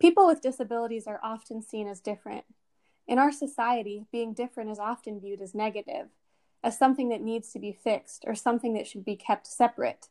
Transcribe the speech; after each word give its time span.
People 0.00 0.26
with 0.26 0.40
disabilities 0.40 1.06
are 1.06 1.20
often 1.22 1.60
seen 1.60 1.86
as 1.86 2.00
different. 2.00 2.46
In 3.06 3.18
our 3.18 3.30
society, 3.30 4.06
being 4.10 4.32
different 4.32 4.70
is 4.70 4.78
often 4.78 5.20
viewed 5.20 5.42
as 5.42 5.54
negative, 5.54 6.08
as 6.64 6.78
something 6.78 7.10
that 7.10 7.20
needs 7.20 7.52
to 7.52 7.58
be 7.58 7.72
fixed 7.72 8.24
or 8.26 8.34
something 8.34 8.72
that 8.74 8.86
should 8.86 9.04
be 9.04 9.14
kept 9.14 9.46
separate. 9.46 10.08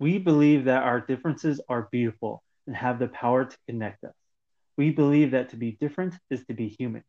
We 0.00 0.18
believe 0.18 0.64
that 0.64 0.82
our 0.82 1.00
differences 1.00 1.60
are 1.68 1.88
beautiful 1.92 2.42
and 2.66 2.74
have 2.74 2.98
the 2.98 3.06
power 3.06 3.44
to 3.44 3.56
connect 3.68 4.02
us. 4.02 4.14
We 4.76 4.90
believe 4.90 5.30
that 5.30 5.50
to 5.50 5.56
be 5.56 5.76
different 5.80 6.14
is 6.28 6.44
to 6.46 6.54
be 6.54 6.68
human. 6.68 7.04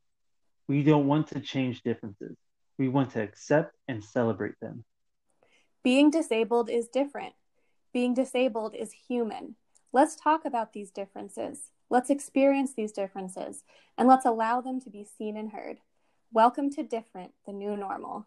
We 0.68 0.84
don't 0.84 1.08
want 1.08 1.28
to 1.30 1.40
change 1.40 1.82
differences. 1.82 2.36
We 2.78 2.88
want 2.88 3.12
to 3.12 3.22
accept 3.24 3.74
and 3.88 4.04
celebrate 4.04 4.60
them. 4.62 4.84
Being 5.84 6.12
disabled 6.12 6.70
is 6.70 6.88
different. 6.88 7.34
Being 7.94 8.14
disabled 8.14 8.76
is 8.76 8.92
human. 9.08 9.56
Let's 9.92 10.16
talk 10.16 10.46
about 10.46 10.74
these 10.74 10.92
differences. 10.92 11.72
Let's 11.88 12.10
experience 12.10 12.74
these 12.74 12.92
differences 12.92 13.64
and 13.96 14.08
let's 14.08 14.26
allow 14.26 14.60
them 14.60 14.82
to 14.82 14.90
be 14.90 15.06
seen 15.18 15.38
and 15.38 15.52
heard. 15.52 15.78
Welcome 16.34 16.72
to 16.72 16.84
Different, 16.84 17.32
the 17.46 17.54
New 17.54 17.78
Normal. 17.78 18.26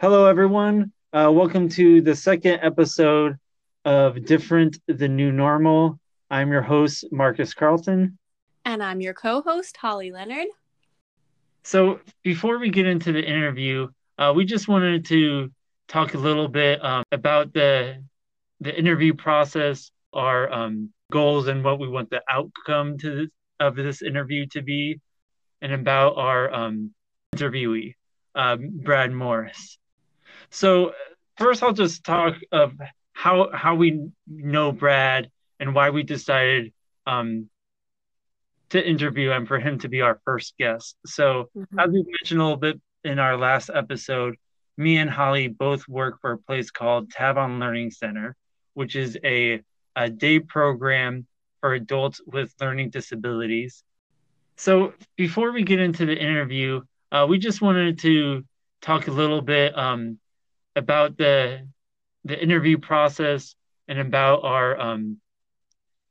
Hello, 0.00 0.26
everyone. 0.26 0.92
Uh, 1.12 1.30
welcome 1.32 1.68
to 1.70 2.00
the 2.00 2.16
second 2.16 2.58
episode 2.60 3.38
of 3.84 4.24
Different, 4.24 4.80
the 4.88 5.06
New 5.06 5.30
Normal. 5.30 6.00
I'm 6.28 6.50
your 6.50 6.62
host, 6.62 7.04
Marcus 7.12 7.54
Carlton. 7.54 8.18
And 8.64 8.82
I'm 8.82 9.00
your 9.00 9.14
co 9.14 9.42
host, 9.42 9.76
Holly 9.76 10.10
Leonard. 10.10 10.48
So, 11.62 12.00
before 12.24 12.58
we 12.58 12.68
get 12.68 12.86
into 12.86 13.12
the 13.12 13.24
interview, 13.24 13.88
uh, 14.18 14.32
we 14.34 14.44
just 14.44 14.66
wanted 14.66 15.04
to 15.04 15.52
talk 15.86 16.14
a 16.14 16.18
little 16.18 16.48
bit 16.48 16.84
um, 16.84 17.04
about 17.12 17.52
the 17.52 18.02
the 18.60 18.76
interview 18.76 19.14
process, 19.14 19.90
our 20.12 20.52
um, 20.52 20.92
goals, 21.10 21.48
and 21.48 21.64
what 21.64 21.78
we 21.78 21.88
want 21.88 22.10
the 22.10 22.22
outcome 22.28 22.98
to 22.98 23.14
this, 23.14 23.28
of 23.60 23.76
this 23.76 24.02
interview 24.02 24.46
to 24.46 24.62
be, 24.62 25.00
and 25.60 25.72
about 25.72 26.16
our 26.16 26.52
um, 26.52 26.92
interviewee, 27.34 27.94
um, 28.34 28.70
Brad 28.72 29.12
Morris. 29.12 29.78
So, 30.50 30.92
first, 31.36 31.62
I'll 31.62 31.72
just 31.72 32.04
talk 32.04 32.34
of 32.52 32.72
how 33.12 33.50
how 33.52 33.74
we 33.74 34.08
know 34.26 34.72
Brad 34.72 35.30
and 35.60 35.74
why 35.74 35.90
we 35.90 36.02
decided 36.02 36.72
um, 37.06 37.48
to 38.70 38.86
interview 38.86 39.30
him 39.30 39.46
for 39.46 39.58
him 39.58 39.78
to 39.80 39.88
be 39.88 40.02
our 40.02 40.20
first 40.24 40.54
guest. 40.58 40.96
So, 41.06 41.48
mm-hmm. 41.56 41.78
as 41.78 41.90
we 41.90 42.04
mentioned 42.04 42.40
a 42.40 42.44
little 42.44 42.56
bit 42.56 42.80
in 43.04 43.18
our 43.18 43.36
last 43.36 43.70
episode, 43.72 44.36
me 44.76 44.98
and 44.98 45.10
Holly 45.10 45.48
both 45.48 45.88
work 45.88 46.20
for 46.20 46.32
a 46.32 46.38
place 46.38 46.70
called 46.70 47.10
Tavon 47.10 47.58
Learning 47.58 47.90
Center, 47.90 48.36
which 48.78 48.94
is 48.94 49.18
a, 49.24 49.60
a 49.96 50.08
day 50.08 50.38
program 50.38 51.26
for 51.60 51.74
adults 51.74 52.20
with 52.24 52.54
learning 52.60 52.90
disabilities. 52.90 53.82
So, 54.56 54.92
before 55.16 55.50
we 55.50 55.64
get 55.64 55.80
into 55.80 56.06
the 56.06 56.16
interview, 56.16 56.82
uh, 57.10 57.26
we 57.28 57.38
just 57.38 57.60
wanted 57.60 57.98
to 58.00 58.44
talk 58.80 59.08
a 59.08 59.10
little 59.10 59.42
bit 59.42 59.76
um, 59.76 60.20
about 60.76 61.16
the 61.16 61.66
the 62.24 62.40
interview 62.40 62.78
process 62.78 63.56
and 63.88 63.98
about 63.98 64.44
our 64.44 64.78
um, 64.78 65.16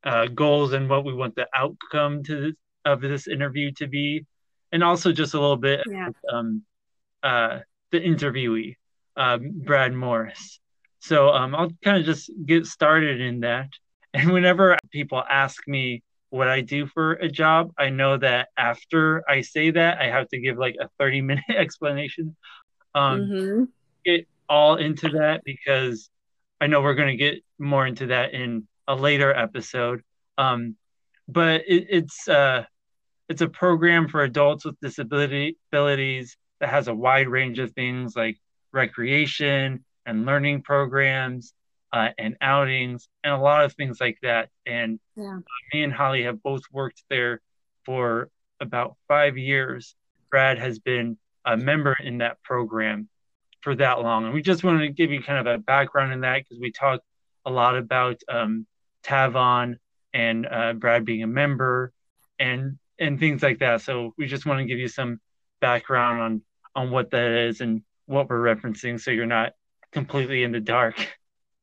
uh, 0.03 0.25
goals 0.27 0.73
and 0.73 0.89
what 0.89 1.05
we 1.05 1.13
want 1.13 1.35
the 1.35 1.47
outcome 1.55 2.23
to 2.23 2.41
this, 2.41 2.53
of 2.83 2.99
this 2.99 3.29
interview 3.29 3.71
to 3.77 3.88
be, 3.88 4.25
and 4.73 4.83
also 4.83 5.13
just 5.13 5.35
a 5.35 5.39
little 5.39 5.55
bit 5.55 5.81
yeah. 5.89 6.09
um, 6.33 6.63
uh, 7.23 7.59
the 7.91 7.99
interviewee, 8.01 8.75
um, 9.15 9.61
Brad 9.63 9.93
Morris. 9.93 10.59
So 11.08 11.30
um, 11.30 11.55
I'll 11.55 11.72
kind 11.83 11.97
of 11.97 12.05
just 12.05 12.30
get 12.45 12.66
started 12.66 13.22
in 13.22 13.41
that. 13.41 13.69
And 14.13 14.31
whenever 14.31 14.75
people 14.89 15.22
ask 15.30 15.67
me 15.67 16.02
what 16.30 16.47
I 16.47 16.61
do 16.61 16.88
for 16.88 17.13
a 17.13 17.27
job, 17.27 17.72
I 17.77 17.89
know 17.89 18.17
that 18.17 18.47
after 18.58 19.22
I 19.30 19.41
say 19.41 19.69
that, 19.72 20.00
I 20.02 20.05
have 20.05 20.28
to 20.30 20.39
give 20.39 20.57
like 20.57 20.75
a 20.79 20.90
30 20.97 21.22
minute 21.22 21.44
explanation. 21.50 22.35
Um, 22.95 23.19
mm-hmm. 23.19 23.63
Get 24.06 24.28
all 24.50 24.78
into 24.78 25.09
that 25.09 25.44
because 25.44 26.09
I 26.59 26.68
know 26.68 26.81
we're 26.81 26.95
going 26.95 27.16
to 27.16 27.18
get 27.18 27.44
more 27.59 27.85
into 27.85 28.07
that 28.07 28.34
in 28.34 28.68
a 28.88 28.95
later 28.95 29.31
episode. 29.31 30.01
Um, 30.38 30.78
but 31.28 31.62
it, 31.68 31.88
it's 31.89 32.28
uh, 32.28 32.63
it's 33.29 33.41
a 33.41 33.50
program 33.50 34.07
for 34.07 34.24
adults 34.24 34.66
with 34.66 34.79
disability 34.79 35.57
abilities 35.72 36.38
that 36.59 36.69
has 36.69 36.88
a 36.88 36.95
wide 36.95 37.28
range 37.28 37.59
of 37.59 37.74
things 37.74 38.16
like 38.16 38.38
recreation 38.72 39.84
and 40.07 40.25
learning 40.25 40.63
programs 40.63 41.53
uh, 41.94 42.09
and 42.18 42.35
outings 42.41 43.07
and 43.23 43.34
a 43.34 43.38
lot 43.38 43.66
of 43.66 43.73
things 43.73 44.01
like 44.01 44.18
that. 44.23 44.50
And 44.66 45.00
yeah. 45.16 45.40
me 45.73 45.84
and 45.84 45.94
Holly 45.94 46.23
have 46.23 46.41
both 46.41 46.63
worked 46.72 47.03
there 47.09 47.41
for 47.85 48.29
about 48.59 48.95
five 49.07 49.38
years. 49.38 49.95
Brad 50.31 50.57
has 50.57 50.79
been 50.79 51.18
a 51.45 51.56
member 51.56 51.95
in 52.03 52.19
that 52.19 52.41
program 52.41 53.07
for 53.62 53.75
that 53.75 54.01
long. 54.01 54.25
And 54.25 54.34
we 54.34 54.41
just 54.41 54.63
wanted 54.63 54.88
to 54.88 54.90
give 54.90 55.12
you 55.12 55.22
kind 55.22 55.45
of 55.45 55.53
a 55.53 55.57
background 55.57 56.13
in 56.13 56.22
that 56.22 56.44
because 56.44 56.59
we 56.59 56.72
talk 56.72 57.01
a 57.45 57.51
lot 57.51 57.78
about 57.78 58.22
um, 58.28 58.66
Tavon 59.03 59.75
and 60.13 60.47
uh, 60.50 60.74
Brad 60.74 61.06
being 61.06 61.24
a 61.24 61.28
member 61.28 61.94
and 62.39 62.78
and 63.00 63.19
things 63.19 63.44
like 63.44 63.59
that. 63.59 63.81
So 63.81 64.13
we 64.18 64.25
just 64.25 64.45
want 64.45 64.59
to 64.59 64.66
give 64.66 64.79
you 64.79 64.88
some 64.88 65.19
background 65.59 66.22
on 66.22 66.41
on 66.75 66.91
what 66.91 67.12
that 67.12 67.31
is 67.31 67.62
and 67.62 67.81
what 68.06 68.29
we're 68.29 68.39
referencing, 68.39 69.00
so 69.00 69.12
you're 69.12 69.25
not 69.25 69.53
completely 69.92 70.44
in 70.44 70.52
the 70.52 70.59
dark. 70.59 70.96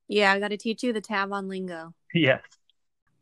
Yeah, 0.07 0.33
I 0.33 0.39
got 0.39 0.49
to 0.49 0.59
teach 0.59 0.83
you 0.83 0.93
the 0.93 1.01
Tavon 1.01 1.49
lingo. 1.49 1.95
Yes. 2.13 2.43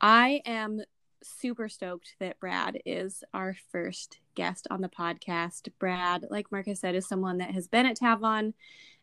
I 0.01 0.43
am 0.45 0.81
super 1.23 1.69
stoked 1.69 2.17
that 2.19 2.41
Brad 2.41 2.81
is 2.85 3.23
our 3.33 3.57
first 3.71 4.19
guest 4.35 4.67
on 4.71 4.81
the 4.81 4.89
podcast. 4.89 5.69
Brad, 5.79 6.27
like 6.29 6.51
Marcus 6.51 6.81
said, 6.81 6.95
is 6.95 7.07
someone 7.07 7.39
that 7.39 7.53
has 7.53 7.69
been 7.69 7.87
at 7.87 7.97
Tavon 7.97 8.55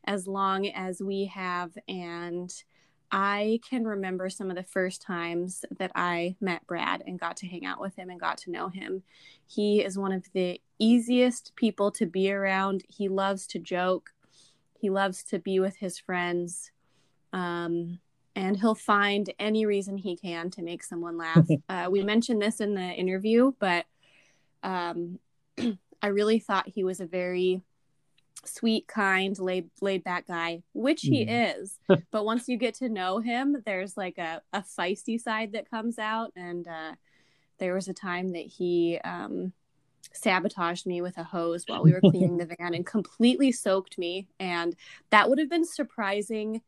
as 0.03 0.27
long 0.27 0.67
as 0.67 1.01
we 1.01 1.25
have. 1.25 1.71
And 1.87 2.53
I 3.11 3.59
can 3.67 3.85
remember 3.85 4.29
some 4.29 4.49
of 4.49 4.55
the 4.55 4.63
first 4.63 5.01
times 5.01 5.65
that 5.77 5.91
I 5.95 6.35
met 6.41 6.67
Brad 6.67 7.01
and 7.07 7.19
got 7.19 7.37
to 7.37 7.47
hang 7.47 7.65
out 7.65 7.79
with 7.81 7.95
him 7.95 8.09
and 8.09 8.19
got 8.19 8.37
to 8.39 8.51
know 8.51 8.67
him. 8.69 9.03
He 9.47 9.81
is 9.81 9.97
one 9.97 10.11
of 10.11 10.25
the 10.33 10.61
easiest 10.77 11.55
people 11.55 11.91
to 11.91 12.05
be 12.05 12.31
around. 12.31 12.83
He 12.87 13.07
loves 13.07 13.47
to 13.47 13.59
joke, 13.59 14.11
he 14.79 14.89
loves 14.89 15.23
to 15.25 15.39
be 15.39 15.59
with 15.59 15.75
his 15.77 15.99
friends. 15.99 16.71
Um, 17.33 17.99
and 18.35 18.57
he'll 18.57 18.75
find 18.75 19.31
any 19.37 19.65
reason 19.65 19.97
he 19.97 20.15
can 20.15 20.49
to 20.51 20.61
make 20.61 20.83
someone 20.83 21.17
laugh. 21.17 21.45
uh, 21.69 21.87
we 21.91 22.03
mentioned 22.03 22.41
this 22.41 22.61
in 22.61 22.73
the 22.73 22.81
interview, 22.81 23.51
but 23.59 23.85
um, 24.63 25.19
I 26.01 26.07
really 26.07 26.39
thought 26.39 26.69
he 26.69 26.83
was 26.83 26.99
a 26.99 27.05
very 27.05 27.61
sweet, 28.45 28.87
kind, 28.87 29.37
laid 29.37 29.69
laid 29.81 30.03
back 30.03 30.27
guy, 30.27 30.63
which 30.73 31.01
he 31.01 31.25
mm. 31.25 31.59
is. 31.59 31.77
but 32.11 32.23
once 32.23 32.47
you 32.47 32.57
get 32.57 32.75
to 32.75 32.87
know 32.87 33.19
him, 33.19 33.61
there's 33.65 33.97
like 33.97 34.17
a, 34.17 34.41
a 34.53 34.61
feisty 34.61 35.19
side 35.19 35.51
that 35.53 35.69
comes 35.69 35.99
out. 35.99 36.31
And 36.35 36.67
uh, 36.67 36.93
there 37.57 37.73
was 37.73 37.89
a 37.89 37.93
time 37.93 38.31
that 38.31 38.45
he 38.45 38.99
um, 39.03 39.51
sabotaged 40.13 40.85
me 40.85 41.01
with 41.01 41.17
a 41.17 41.23
hose 41.23 41.63
while 41.67 41.83
we 41.83 41.91
were 41.91 42.01
cleaning 42.01 42.37
the 42.37 42.45
van 42.57 42.73
and 42.73 42.85
completely 42.85 43.51
soaked 43.51 43.97
me. 43.97 44.27
And 44.39 44.75
that 45.09 45.29
would 45.29 45.39
have 45.39 45.49
been 45.49 45.65
surprising 45.65 46.61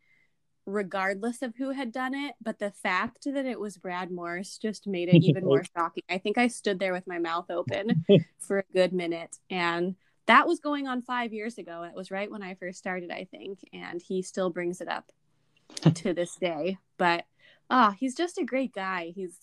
regardless 0.65 1.41
of 1.41 1.55
who 1.55 1.71
had 1.71 1.91
done 1.91 2.13
it. 2.13 2.35
But 2.41 2.59
the 2.59 2.71
fact 2.71 3.25
that 3.25 3.45
it 3.45 3.59
was 3.59 3.77
Brad 3.77 4.11
Morris 4.11 4.57
just 4.57 4.87
made 4.87 5.09
it 5.09 5.23
even 5.23 5.45
more 5.45 5.63
shocking. 5.75 6.03
I 6.09 6.17
think 6.17 6.37
I 6.37 6.47
stood 6.47 6.79
there 6.79 6.93
with 6.93 7.07
my 7.07 7.19
mouth 7.19 7.49
open 7.49 8.05
for 8.39 8.59
a 8.59 8.73
good 8.73 8.93
minute. 8.93 9.37
And 9.49 9.95
that 10.27 10.47
was 10.47 10.59
going 10.59 10.87
on 10.87 11.01
five 11.01 11.33
years 11.33 11.57
ago. 11.57 11.83
It 11.83 11.95
was 11.95 12.11
right 12.11 12.31
when 12.31 12.43
I 12.43 12.55
first 12.55 12.77
started, 12.77 13.11
I 13.11 13.25
think. 13.25 13.59
And 13.73 14.01
he 14.01 14.21
still 14.21 14.49
brings 14.49 14.81
it 14.81 14.87
up 14.87 15.11
to 15.95 16.13
this 16.13 16.35
day. 16.35 16.77
But 16.97 17.25
ah, 17.69 17.89
oh, 17.89 17.95
he's 17.99 18.15
just 18.15 18.37
a 18.37 18.45
great 18.45 18.73
guy. 18.73 19.11
He's 19.15 19.37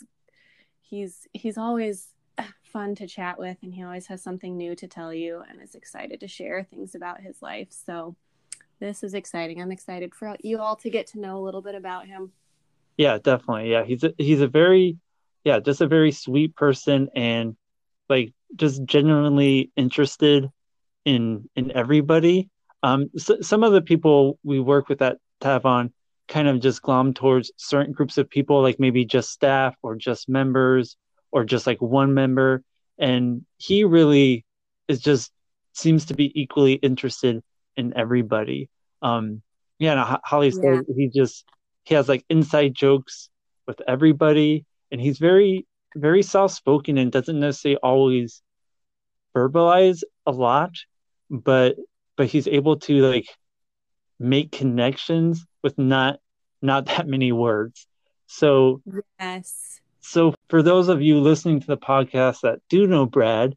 he's 0.81 1.26
he's 1.32 1.58
always 1.58 2.08
fun 2.69 2.94
to 2.97 3.06
chat 3.06 3.38
with 3.38 3.56
and 3.62 3.75
he 3.75 3.82
always 3.82 4.06
has 4.06 4.23
something 4.23 4.56
new 4.56 4.75
to 4.76 4.87
tell 4.87 5.12
you 5.12 5.43
and 5.49 5.61
is 5.61 5.75
excited 5.75 6.20
to 6.20 6.29
share 6.29 6.65
things 6.65 6.94
about 6.94 7.20
his 7.20 7.43
life. 7.43 7.69
So 7.70 8.17
this 8.81 9.03
is 9.03 9.15
exciting. 9.15 9.61
I'm 9.61 9.73
excited 9.73 10.15
for 10.15 10.37
you 10.43 10.59
all 10.61 10.76
to 10.76 10.91
get 10.91 11.06
to 11.09 11.20
know 11.20 11.38
a 11.38 11.44
little 11.44 11.62
bit 11.62 11.75
about 11.75 12.06
him. 12.06 12.32
Yeah, 12.97 13.19
definitely. 13.19 13.70
Yeah, 13.70 13.85
he's 13.85 14.05
a, 14.05 14.12
he's 14.19 14.41
a 14.41 14.49
very 14.49 14.99
yeah, 15.44 15.61
just 15.61 15.81
a 15.81 15.87
very 15.87 16.12
sweet 16.12 16.55
person 16.56 17.09
and 17.15 17.56
like 18.09 18.32
just 18.56 18.85
genuinely 18.85 19.73
interested 19.76 20.50
in 21.05 21.49
in 21.56 21.73
everybody. 21.73 22.50
Um, 22.82 23.11
so, 23.17 23.41
some 23.41 23.62
of 23.62 23.73
the 23.73 23.82
people 23.82 24.38
we 24.43 24.61
work 24.61 24.88
with 24.88 25.00
at 25.03 25.19
Tavon 25.41 25.93
kind 26.29 26.49
of 26.49 26.61
just 26.61 26.82
glom 26.82 27.15
towards 27.15 27.50
certain 27.56 27.93
groups 27.93 28.19
of 28.19 28.29
people, 28.29 28.61
like 28.62 28.79
maybe 28.79 29.05
just 29.05 29.31
staff 29.31 29.75
or 29.82 29.97
just 29.97 30.29
members 30.29 30.97
or 31.30 31.44
just 31.44 31.66
like 31.66 31.80
one 31.80 32.14
member. 32.14 32.62
And 32.98 33.44
he 33.58 33.84
really 33.84 34.44
is 34.88 35.00
just 35.00 35.30
seems 35.72 36.06
to 36.06 36.14
be 36.14 36.32
equally 36.40 36.75
interested 36.75 37.42
in 37.76 37.96
everybody. 37.96 38.69
Um, 39.02 39.42
yeah, 39.78 39.94
no, 39.94 40.19
Holly 40.25 40.50
said 40.50 40.84
he 40.94 41.08
just 41.08 41.44
he 41.84 41.94
has 41.94 42.08
like 42.08 42.25
inside 42.28 42.75
jokes 42.75 43.30
with 43.66 43.80
everybody, 43.86 44.64
and 44.90 45.00
he's 45.00 45.19
very 45.19 45.66
very 45.94 46.22
soft 46.22 46.54
spoken 46.54 46.98
and 46.98 47.12
doesn't 47.12 47.38
necessarily 47.38 47.78
always 47.82 48.42
verbalize 49.34 50.02
a 50.26 50.32
lot, 50.32 50.72
but 51.31 51.76
but 52.16 52.26
he's 52.26 52.48
able 52.48 52.78
to 52.81 52.94
like 53.02 53.28
make 54.19 54.50
connections 54.50 55.46
with 55.62 55.78
not 55.78 56.19
not 56.60 56.86
that 56.86 57.06
many 57.06 57.31
words. 57.31 57.86
So 58.26 58.82
yes. 59.20 59.81
So 60.00 60.34
for 60.48 60.62
those 60.62 60.88
of 60.88 61.02
you 61.02 61.20
listening 61.20 61.60
to 61.60 61.66
the 61.66 61.76
podcast 61.76 62.40
that 62.42 62.60
do 62.68 62.86
know 62.86 63.06
Brad, 63.06 63.54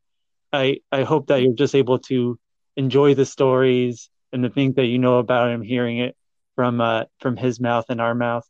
I 0.53 0.77
I 0.91 1.03
hope 1.03 1.27
that 1.27 1.41
you're 1.41 1.53
just 1.53 1.75
able 1.75 1.99
to 1.99 2.39
enjoy 2.75 3.13
the 3.15 3.25
stories 3.25 4.09
and 4.33 4.43
the 4.43 4.49
things 4.49 4.75
that 4.75 4.85
you 4.85 4.99
know 4.99 5.19
about 5.19 5.51
him, 5.51 5.61
hearing 5.61 5.99
it 5.99 6.15
from 6.55 6.81
uh, 6.81 7.05
from 7.19 7.37
his 7.37 7.59
mouth 7.59 7.85
and 7.89 8.01
our 8.01 8.15
mouth, 8.15 8.47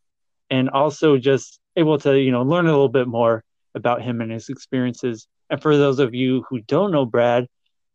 and 0.49 0.69
also 0.69 1.17
just 1.17 1.59
able 1.75 1.97
to 1.99 2.19
you 2.19 2.31
know 2.31 2.43
learn 2.43 2.65
a 2.65 2.71
little 2.71 2.89
bit 2.89 3.07
more 3.07 3.43
about 3.75 4.01
him 4.01 4.21
and 4.21 4.31
his 4.31 4.49
experiences. 4.49 5.27
And 5.49 5.61
for 5.61 5.77
those 5.77 5.99
of 5.99 6.13
you 6.15 6.43
who 6.49 6.61
don't 6.61 6.91
know 6.91 7.05
Brad, 7.05 7.47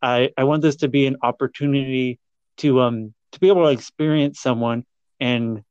I 0.02 0.30
I 0.36 0.44
want 0.44 0.62
this 0.62 0.76
to 0.76 0.88
be 0.88 1.06
an 1.06 1.16
opportunity 1.22 2.18
to 2.58 2.80
um 2.80 3.14
to 3.32 3.40
be 3.40 3.48
able 3.48 3.64
to 3.64 3.70
experience 3.70 4.40
someone 4.40 4.84
and 5.20 5.62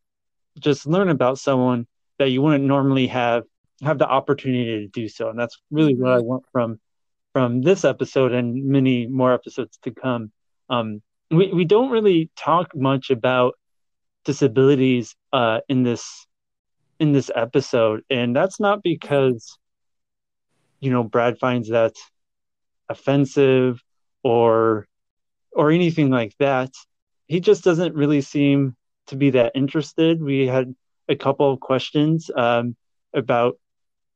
just 0.60 0.86
learn 0.88 1.10
about 1.10 1.38
someone 1.40 1.88
that 2.20 2.30
you 2.30 2.42
wouldn't 2.42 2.64
normally 2.64 3.08
have 3.08 3.44
have 3.84 3.98
the 3.98 4.08
opportunity 4.08 4.82
to 4.82 4.88
do 4.88 5.08
so. 5.08 5.30
And 5.30 5.40
that's 5.40 5.62
really 5.72 5.94
mm-hmm. 5.94 6.04
what 6.04 6.14
i 6.14 6.20
want 6.20 6.44
from 6.52 6.80
from 7.34 7.62
this 7.62 7.84
episode 7.84 8.32
and 8.32 8.66
many 8.66 9.08
more 9.08 9.34
episodes 9.34 9.78
to 9.84 9.92
come. 9.92 10.32
Um, 10.70 11.02
we, 11.30 11.52
we 11.52 11.66
don't 11.66 11.92
really 11.92 12.30
talk 12.38 12.74
much 12.74 13.10
about 13.10 13.56
disabilities 14.24 15.16
uh, 15.34 15.60
in 15.68 15.84
this 15.84 16.26
in 16.98 17.12
this 17.12 17.30
episode. 17.36 18.04
And 18.10 18.34
that's 18.34 18.60
not 18.60 18.82
because 18.84 19.58
you 20.80 20.92
know 20.92 21.04
brad 21.04 21.38
finds 21.38 21.70
that 21.70 21.94
offensive 22.88 23.84
or 24.24 24.88
or 25.52 25.72
anything 25.72 26.10
like 26.10 26.34
that. 26.40 26.72
He 27.28 27.40
just 27.40 27.64
doesn't 27.64 27.96
really 27.96 28.22
seem 28.22 28.76
to 29.08 29.16
be 29.16 29.32
that 29.32 29.52
interested. 29.56 30.22
We 30.22 30.48
had 30.48 30.74
a 31.10 31.16
couple 31.16 31.52
of 31.52 31.60
questions 31.60 32.30
um, 32.36 32.76
about 33.14 33.58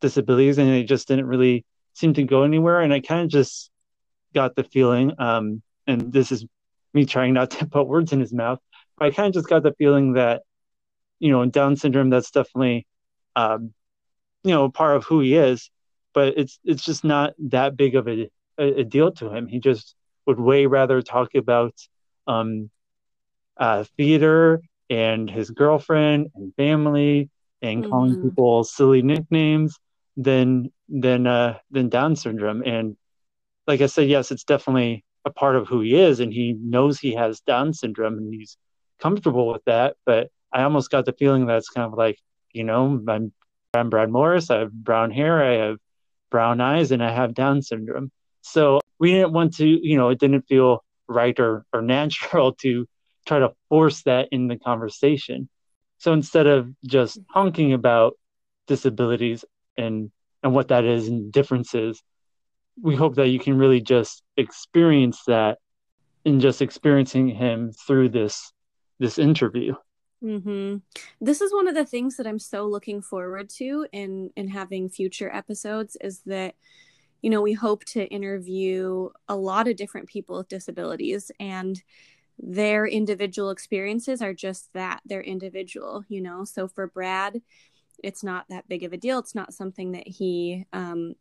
disabilities 0.01 0.57
and 0.57 0.69
it 0.69 0.85
just 0.85 1.07
didn't 1.07 1.25
really 1.25 1.65
seem 1.93 2.13
to 2.13 2.23
go 2.23 2.43
anywhere 2.43 2.81
and 2.81 2.93
i 2.93 2.99
kind 2.99 3.21
of 3.21 3.29
just 3.29 3.71
got 4.33 4.55
the 4.55 4.63
feeling 4.63 5.11
um, 5.19 5.61
and 5.87 6.13
this 6.13 6.31
is 6.31 6.45
me 6.93 7.05
trying 7.05 7.33
not 7.33 7.51
to 7.51 7.65
put 7.65 7.87
words 7.87 8.13
in 8.13 8.19
his 8.19 8.33
mouth 8.33 8.59
but 8.97 9.05
i 9.05 9.11
kind 9.11 9.27
of 9.27 9.33
just 9.33 9.49
got 9.49 9.63
the 9.63 9.73
feeling 9.73 10.13
that 10.13 10.43
you 11.19 11.31
know 11.31 11.45
down 11.45 11.75
syndrome 11.75 12.09
that's 12.09 12.31
definitely 12.31 12.85
um, 13.35 13.73
you 14.43 14.51
know 14.51 14.69
part 14.69 14.95
of 14.95 15.03
who 15.05 15.19
he 15.19 15.35
is 15.35 15.69
but 16.13 16.37
it's 16.37 16.59
it's 16.63 16.83
just 16.83 17.03
not 17.03 17.33
that 17.39 17.75
big 17.75 17.95
of 17.95 18.07
a, 18.07 18.29
a, 18.57 18.81
a 18.81 18.83
deal 18.83 19.11
to 19.11 19.29
him 19.29 19.47
he 19.47 19.59
just 19.59 19.95
would 20.25 20.39
way 20.39 20.65
rather 20.65 21.01
talk 21.01 21.35
about 21.35 21.73
um, 22.27 22.69
uh, 23.57 23.83
theater 23.97 24.61
and 24.89 25.29
his 25.29 25.49
girlfriend 25.49 26.27
and 26.35 26.53
family 26.55 27.29
and 27.61 27.81
mm-hmm. 27.81 27.91
calling 27.91 28.21
people 28.21 28.63
silly 28.63 29.01
nicknames 29.01 29.77
than 30.19 30.71
than 30.89 31.25
uh 31.25 31.57
than 31.71 31.89
Down 31.89 32.15
syndrome. 32.15 32.61
And 32.65 32.97
like 33.65 33.81
I 33.81 33.85
said, 33.85 34.09
yes, 34.09 34.31
it's 34.31 34.43
definitely 34.43 35.05
a 35.25 35.29
part 35.31 35.55
of 35.55 35.67
who 35.67 35.81
he 35.81 35.95
is, 35.95 36.19
and 36.19 36.33
he 36.33 36.53
knows 36.59 36.99
he 36.99 37.13
has 37.15 37.39
Down 37.41 37.73
syndrome, 37.73 38.17
and 38.17 38.33
he's 38.33 38.57
comfortable 38.99 39.47
with 39.51 39.63
that. 39.65 39.95
But 40.05 40.29
I 40.51 40.63
almost 40.63 40.91
got 40.91 41.05
the 41.05 41.13
feeling 41.13 41.45
that 41.45 41.57
it's 41.57 41.69
kind 41.69 41.91
of 41.91 41.97
like, 41.97 42.19
you 42.51 42.63
know, 42.65 43.01
I'm 43.07 43.31
I'm 43.73 43.89
Brad 43.89 44.09
Morris. 44.09 44.49
I 44.49 44.59
have 44.59 44.73
brown 44.73 45.11
hair. 45.11 45.43
I 45.43 45.67
have 45.67 45.77
brown 46.29 46.59
eyes, 46.59 46.91
and 46.91 47.03
I 47.03 47.11
have 47.11 47.33
Down 47.33 47.61
syndrome. 47.61 48.11
So 48.41 48.81
we 48.99 49.11
didn't 49.11 49.33
want 49.33 49.55
to, 49.57 49.67
you 49.67 49.97
know, 49.97 50.09
it 50.09 50.19
didn't 50.19 50.47
feel 50.47 50.83
right 51.07 51.39
or, 51.39 51.65
or 51.71 51.81
natural 51.97 52.53
to 52.55 52.85
try 53.25 53.39
to 53.39 53.53
force 53.69 54.03
that 54.03 54.27
in 54.31 54.47
the 54.47 54.57
conversation. 54.57 55.49
So 55.97 56.13
instead 56.13 56.47
of 56.47 56.73
just 56.85 57.19
honking 57.29 57.73
about 57.73 58.13
disabilities, 58.67 59.43
and 59.79 60.11
and 60.43 60.53
what 60.53 60.67
that 60.67 60.85
is 60.85 61.07
and 61.07 61.31
differences 61.31 62.01
we 62.81 62.95
hope 62.95 63.15
that 63.15 63.27
you 63.27 63.39
can 63.39 63.57
really 63.57 63.81
just 63.81 64.23
experience 64.37 65.23
that 65.27 65.57
in 66.25 66.39
just 66.39 66.61
experiencing 66.61 67.27
him 67.27 67.71
through 67.87 68.09
this 68.09 68.51
this 68.99 69.17
interview 69.17 69.73
mm-hmm. 70.23 70.77
This 71.21 71.41
is 71.41 71.53
one 71.53 71.67
of 71.67 71.75
the 71.75 71.85
things 71.85 72.17
that 72.17 72.27
I'm 72.27 72.39
so 72.39 72.65
looking 72.65 73.01
forward 73.01 73.49
to 73.57 73.87
in 73.91 74.31
in 74.35 74.49
having 74.49 74.89
future 74.89 75.33
episodes 75.33 75.97
is 76.01 76.21
that 76.25 76.55
you 77.21 77.29
know 77.29 77.41
we 77.41 77.53
hope 77.53 77.85
to 77.85 78.05
interview 78.05 79.09
a 79.27 79.35
lot 79.35 79.67
of 79.67 79.75
different 79.75 80.07
people 80.07 80.37
with 80.37 80.49
disabilities 80.49 81.31
and 81.39 81.81
their 82.41 82.85
individual 82.85 83.49
experiences 83.49 84.21
are 84.21 84.33
just 84.33 84.71
that 84.73 85.01
they're 85.05 85.21
individual 85.21 86.05
you 86.07 86.21
know 86.21 86.45
so 86.45 86.67
for 86.67 86.87
Brad 86.87 87.41
it's 88.03 88.23
not 88.23 88.45
that 88.49 88.67
big 88.67 88.83
of 88.83 88.93
a 88.93 88.97
deal. 88.97 89.19
It's 89.19 89.35
not 89.35 89.53
something 89.53 89.91
that 89.91 90.07
he 90.07 90.65
um, 90.73 91.15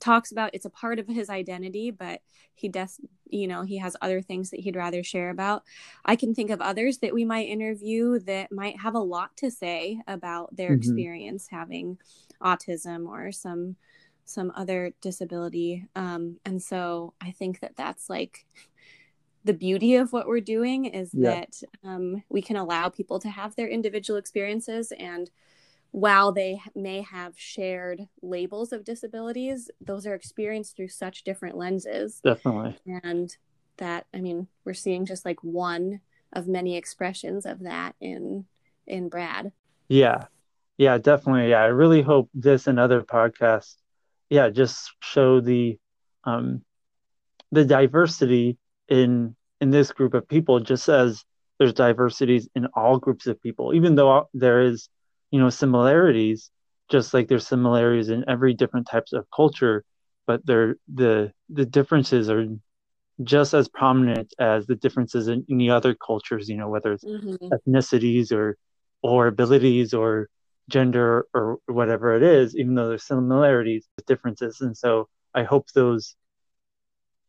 talks 0.00 0.32
about. 0.32 0.50
It's 0.52 0.64
a 0.64 0.70
part 0.70 0.98
of 0.98 1.08
his 1.08 1.30
identity, 1.30 1.90
but 1.90 2.20
he 2.54 2.68
does, 2.68 3.00
you 3.28 3.46
know, 3.46 3.62
he 3.62 3.78
has 3.78 3.96
other 4.00 4.20
things 4.20 4.50
that 4.50 4.60
he'd 4.60 4.76
rather 4.76 5.02
share 5.02 5.30
about. 5.30 5.62
I 6.04 6.16
can 6.16 6.34
think 6.34 6.50
of 6.50 6.60
others 6.60 6.98
that 6.98 7.14
we 7.14 7.24
might 7.24 7.48
interview 7.48 8.18
that 8.20 8.52
might 8.52 8.78
have 8.80 8.94
a 8.94 9.00
lot 9.00 9.36
to 9.38 9.50
say 9.50 10.00
about 10.06 10.54
their 10.56 10.70
mm-hmm. 10.70 10.78
experience 10.78 11.48
having 11.50 11.98
autism 12.42 13.08
or 13.08 13.32
some 13.32 13.76
some 14.24 14.52
other 14.54 14.92
disability. 15.00 15.86
Um, 15.96 16.38
and 16.44 16.62
so 16.62 17.14
I 17.18 17.30
think 17.30 17.60
that 17.60 17.76
that's 17.76 18.10
like 18.10 18.44
the 19.44 19.54
beauty 19.54 19.94
of 19.94 20.12
what 20.12 20.26
we're 20.26 20.40
doing 20.40 20.84
is 20.84 21.10
yeah. 21.14 21.30
that 21.30 21.62
um, 21.82 22.22
we 22.28 22.42
can 22.42 22.56
allow 22.56 22.90
people 22.90 23.18
to 23.20 23.30
have 23.30 23.56
their 23.56 23.68
individual 23.68 24.18
experiences 24.18 24.92
and 24.98 25.30
while 25.90 26.32
they 26.32 26.60
may 26.74 27.02
have 27.02 27.34
shared 27.36 28.08
labels 28.22 28.72
of 28.72 28.84
disabilities, 28.84 29.70
those 29.80 30.06
are 30.06 30.14
experienced 30.14 30.76
through 30.76 30.88
such 30.88 31.24
different 31.24 31.56
lenses. 31.56 32.20
Definitely. 32.22 32.76
And 33.04 33.34
that, 33.78 34.06
I 34.12 34.20
mean, 34.20 34.48
we're 34.64 34.74
seeing 34.74 35.06
just 35.06 35.24
like 35.24 35.42
one 35.42 36.00
of 36.32 36.46
many 36.46 36.76
expressions 36.76 37.46
of 37.46 37.60
that 37.60 37.94
in 38.00 38.44
in 38.86 39.08
Brad. 39.08 39.52
Yeah. 39.88 40.24
Yeah, 40.76 40.98
definitely. 40.98 41.50
Yeah, 41.50 41.62
I 41.62 41.66
really 41.66 42.02
hope 42.02 42.30
this 42.34 42.66
and 42.66 42.78
other 42.78 43.02
podcasts 43.02 43.76
yeah, 44.30 44.50
just 44.50 44.92
show 45.00 45.40
the 45.40 45.78
um 46.24 46.62
the 47.50 47.64
diversity 47.64 48.58
in 48.88 49.34
in 49.60 49.70
this 49.70 49.92
group 49.92 50.14
of 50.14 50.28
people 50.28 50.60
just 50.60 50.88
as 50.88 51.24
there's 51.58 51.72
diversities 51.72 52.48
in 52.54 52.66
all 52.74 52.98
groups 52.98 53.26
of 53.26 53.40
people 53.40 53.74
even 53.74 53.94
though 53.94 54.28
there 54.34 54.60
is 54.60 54.88
you 55.30 55.40
know 55.40 55.50
similarities 55.50 56.50
just 56.90 57.12
like 57.12 57.28
there's 57.28 57.46
similarities 57.46 58.08
in 58.08 58.24
every 58.28 58.54
different 58.54 58.86
types 58.86 59.12
of 59.12 59.26
culture 59.34 59.84
but 60.26 60.44
they're 60.46 60.76
the 60.92 61.32
the 61.48 61.66
differences 61.66 62.30
are 62.30 62.46
just 63.24 63.52
as 63.52 63.68
prominent 63.68 64.32
as 64.38 64.66
the 64.66 64.76
differences 64.76 65.28
in 65.28 65.44
any 65.50 65.68
other 65.68 65.94
cultures 65.94 66.48
you 66.48 66.56
know 66.56 66.68
whether 66.68 66.92
it's 66.92 67.04
mm-hmm. 67.04 67.48
ethnicities 67.52 68.32
or 68.32 68.56
or 69.02 69.26
abilities 69.26 69.92
or 69.92 70.28
gender 70.68 71.26
or 71.34 71.58
whatever 71.66 72.14
it 72.14 72.22
is 72.22 72.56
even 72.56 72.74
though 72.74 72.88
there's 72.88 73.04
similarities 73.04 73.88
differences 74.06 74.60
and 74.60 74.76
so 74.76 75.08
i 75.34 75.42
hope 75.42 75.66
those 75.72 76.14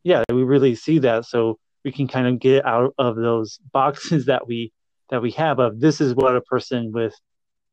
yeah 0.03 0.23
we 0.31 0.43
really 0.43 0.75
see 0.75 0.99
that 0.99 1.25
so 1.25 1.57
we 1.83 1.91
can 1.91 2.07
kind 2.07 2.27
of 2.27 2.39
get 2.39 2.65
out 2.65 2.93
of 2.97 3.15
those 3.15 3.59
boxes 3.71 4.25
that 4.31 4.47
we 4.47 4.71
that 5.09 5.21
we 5.21 5.31
have 5.31 5.59
of 5.59 5.79
this 5.79 6.01
is 6.01 6.13
what 6.13 6.35
a 6.35 6.41
person 6.41 6.91
with 6.91 7.15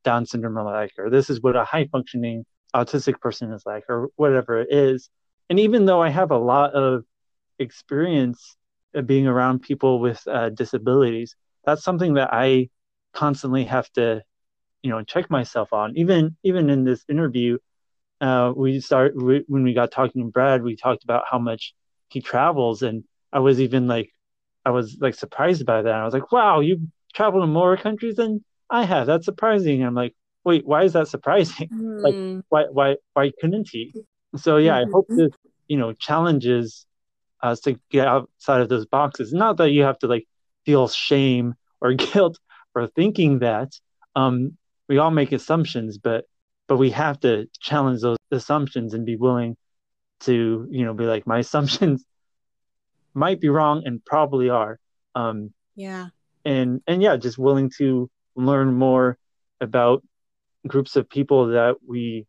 down 0.06 0.25
syndrome 0.25 0.56
are 0.56 0.64
like, 0.64 0.92
or 0.96 1.10
this 1.10 1.28
is 1.28 1.42
what 1.42 1.56
a 1.56 1.64
high 1.64 1.86
functioning 1.90 2.46
autistic 2.75 3.20
person 3.20 3.52
is 3.52 3.64
like, 3.66 3.84
or 3.90 4.08
whatever 4.16 4.60
it 4.60 4.68
is. 4.70 5.10
And 5.50 5.58
even 5.60 5.84
though 5.84 6.00
I 6.00 6.10
have 6.10 6.30
a 6.30 6.38
lot 6.38 6.72
of 6.75 7.04
experience 7.58 8.56
of 8.94 9.06
being 9.06 9.26
around 9.26 9.62
people 9.62 9.98
with 10.00 10.20
uh, 10.28 10.50
disabilities, 10.50 11.34
that's 11.64 11.82
something 11.82 12.14
that 12.14 12.30
I 12.32 12.70
constantly 13.12 13.64
have 13.64 13.90
to, 13.94 14.22
you 14.82 14.90
know, 14.90 15.02
check 15.02 15.28
myself 15.28 15.72
on. 15.72 15.96
Even 15.96 16.36
even 16.44 16.70
in 16.70 16.84
this 16.84 17.04
interview, 17.08 17.58
uh, 18.20 18.52
we 18.56 18.80
start 18.80 19.14
we, 19.16 19.44
when 19.48 19.64
we 19.64 19.75
got 19.75 19.90
talking 19.90 20.22
to 20.22 20.30
Brad, 20.30 20.62
we 20.62 20.76
talked 20.76 21.04
about 21.04 21.25
how 21.30 21.38
much 21.38 21.75
he 22.08 22.20
travels, 22.20 22.82
and 22.82 23.04
I 23.32 23.40
was 23.40 23.60
even 23.60 23.88
like, 23.88 24.10
I 24.64 24.70
was 24.70 24.98
like 25.00 25.14
surprised 25.14 25.66
by 25.66 25.82
that. 25.82 25.94
I 25.94 26.04
was 26.04 26.14
like, 26.14 26.30
wow, 26.30 26.60
you 26.60 26.88
travel 27.12 27.40
to 27.40 27.46
more 27.46 27.76
countries 27.76 28.16
than 28.16 28.44
I 28.70 28.85
have. 28.85 29.06
That's 29.06 29.25
surprising. 29.25 29.82
I'm 29.82 29.94
like, 29.94 30.14
wait, 30.44 30.66
why 30.66 30.85
is 30.85 30.92
that 30.94 31.08
surprising? 31.08 31.68
Mm. 31.68 32.00
Like, 32.02 32.14
hmm. 32.14 32.40
why, 32.49 32.64
why, 32.70 32.96
why 33.14 33.32
couldn't 33.40 33.68
he? 33.70 33.94
So 34.37 34.58
yeah, 34.58 34.80
mm-hmm. 34.80 34.88
I 34.88 34.92
hope 34.92 35.06
this, 35.08 35.32
you 35.66 35.76
know, 35.76 35.92
challenges 35.92 36.87
us 37.42 37.61
to 37.61 37.78
get 37.90 38.06
outside 38.06 38.61
of 38.61 38.68
those 38.68 38.87
boxes. 38.87 39.32
Not 39.32 39.56
that 39.58 39.70
you 39.70 39.82
have 39.82 39.99
to 40.00 40.06
like 40.06 40.26
feel 40.64 40.88
shame 40.88 41.54
or 41.80 41.92
guilt 41.94 42.38
for 42.73 42.87
thinking 42.87 43.40
that, 43.40 43.73
um, 44.14 44.56
we 44.88 44.99
all 44.99 45.11
make 45.11 45.32
assumptions, 45.32 45.99
but 45.99 46.25
but 46.68 46.76
we 46.76 46.90
have 46.90 47.18
to 47.20 47.49
challenge 47.61 48.02
those 48.02 48.18
assumptions 48.30 48.94
and 48.94 49.04
be 49.04 49.16
willing 49.16 49.56
to 50.20 50.66
you 50.70 50.85
know 50.85 50.94
be 50.94 51.04
like 51.04 51.26
my 51.26 51.38
assumptions 51.46 52.04
might 53.14 53.40
be 53.40 53.49
wrong 53.49 53.82
and 53.85 54.04
probably 54.04 54.50
are. 54.50 54.78
Um, 55.14 55.52
yeah. 55.75 56.08
And 56.44 56.82
and 56.87 57.02
yeah, 57.02 57.16
just 57.16 57.38
willing 57.38 57.70
to 57.78 58.11
learn 58.37 58.75
more 58.75 59.19
about 59.61 60.02
groups 60.66 60.97
of 60.97 61.09
people 61.09 61.49
that 61.49 61.76
we 61.87 62.26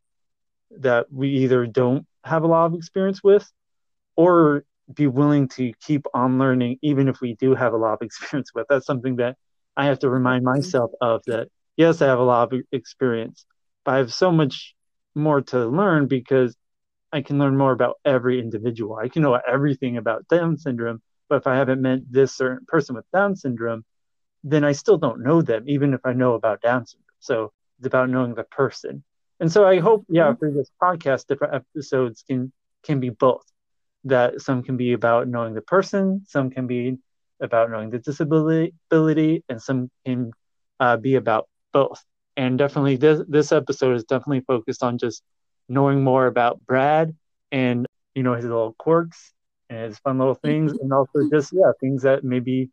that 0.80 1.12
we 1.12 1.30
either 1.30 1.66
don't 1.66 2.06
have 2.24 2.44
a 2.44 2.48
lot 2.48 2.66
of 2.66 2.74
experience 2.74 3.24
with 3.24 3.50
or 4.16 4.64
be 4.94 5.08
willing 5.08 5.48
to 5.48 5.74
keep 5.82 6.06
on 6.14 6.38
learning 6.38 6.78
even 6.82 7.08
if 7.08 7.22
we 7.22 7.36
do 7.36 7.56
have 7.56 7.74
a 7.74 7.78
lot 7.78 7.94
of 7.94 8.02
experience 8.06 8.52
with. 8.54 8.66
That's 8.70 8.86
something 8.86 9.18
that 9.18 9.38
i 9.78 9.86
have 9.86 10.00
to 10.00 10.10
remind 10.10 10.44
mm-hmm. 10.44 10.58
myself 10.58 10.92
of 11.00 11.22
that 11.28 11.48
yes 11.78 12.02
i 12.02 12.08
have 12.08 12.20
a 12.20 12.24
lot 12.24 12.52
of 12.52 12.62
experience 12.74 13.46
but 13.86 13.94
i 13.94 13.98
have 13.98 14.12
so 14.12 14.32
much 14.32 14.76
more 15.16 15.42
to 15.42 15.66
learn 15.68 16.08
because 16.08 16.58
i 17.14 17.22
can 17.22 17.38
learn 17.38 17.56
more 17.56 17.72
about 17.72 17.96
every 18.04 18.40
individual. 18.40 18.98
I 18.98 19.08
can 19.08 19.22
know 19.22 19.40
everything 19.48 19.96
about 19.98 20.28
down 20.28 20.58
syndrome 20.58 21.02
but 21.30 21.38
if 21.38 21.48
i 21.48 21.56
haven't 21.56 21.82
met 21.82 22.00
this 22.10 22.34
certain 22.34 22.66
person 22.68 22.96
with 22.96 23.06
down 23.14 23.36
syndrome 23.36 23.86
then 24.52 24.64
i 24.64 24.72
still 24.72 24.98
don't 24.98 25.24
know 25.24 25.42
them 25.42 25.64
even 25.68 25.94
if 25.94 26.02
i 26.06 26.14
know 26.14 26.34
about 26.34 26.62
down 26.62 26.86
syndrome 26.86 27.06
so 27.20 27.52
it's 27.78 27.88
about 27.88 28.10
knowing 28.10 28.34
the 28.36 28.44
person 28.44 29.04
and 29.40 29.52
so 29.52 29.66
I 29.68 29.80
hope, 29.80 30.06
yeah, 30.10 30.34
for 30.34 30.52
this 30.52 30.72
podcast, 30.82 31.28
different 31.28 31.54
episodes 31.54 32.24
can 32.28 32.52
can 32.84 33.00
be 33.00 33.10
both. 33.10 33.46
That 34.06 34.42
some 34.42 34.64
can 34.64 34.78
be 34.78 34.94
about 34.94 35.28
knowing 35.28 35.54
the 35.54 35.62
person, 35.62 36.24
some 36.26 36.50
can 36.50 36.68
be 36.68 36.98
about 37.40 37.70
knowing 37.70 37.90
the 37.90 38.00
disability, 38.00 39.44
and 39.50 39.62
some 39.62 39.90
can 40.06 40.32
uh, 40.80 40.98
be 40.98 41.16
about 41.16 41.48
both. 41.72 42.04
And 42.36 42.58
definitely, 42.58 42.96
this 42.98 43.22
this 43.28 43.52
episode 43.52 43.96
is 43.96 44.04
definitely 44.06 44.42
focused 44.42 44.84
on 44.84 44.98
just 44.98 45.22
knowing 45.70 46.04
more 46.04 46.26
about 46.26 46.66
Brad 46.66 47.16
and 47.52 47.86
you 48.16 48.24
know 48.24 48.34
his 48.34 48.46
little 48.46 48.74
quirks 48.80 49.34
and 49.70 49.80
his 49.86 50.00
fun 50.00 50.18
little 50.18 50.36
things, 50.36 50.74
and 50.82 50.92
also 50.94 51.30
just 51.32 51.54
yeah 51.54 51.72
things 51.80 52.02
that 52.04 52.24
maybe 52.24 52.72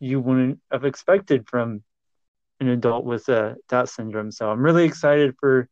you 0.00 0.20
wouldn't 0.20 0.60
have 0.70 0.84
expected 0.84 1.48
from 1.48 1.82
an 2.60 2.68
adult 2.68 3.04
with 3.04 3.28
uh, 3.28 3.54
Down 3.68 3.86
syndrome. 3.86 4.30
So 4.30 4.50
I'm 4.50 4.62
really 4.62 4.84
excited 4.84 5.34
for 5.38 5.68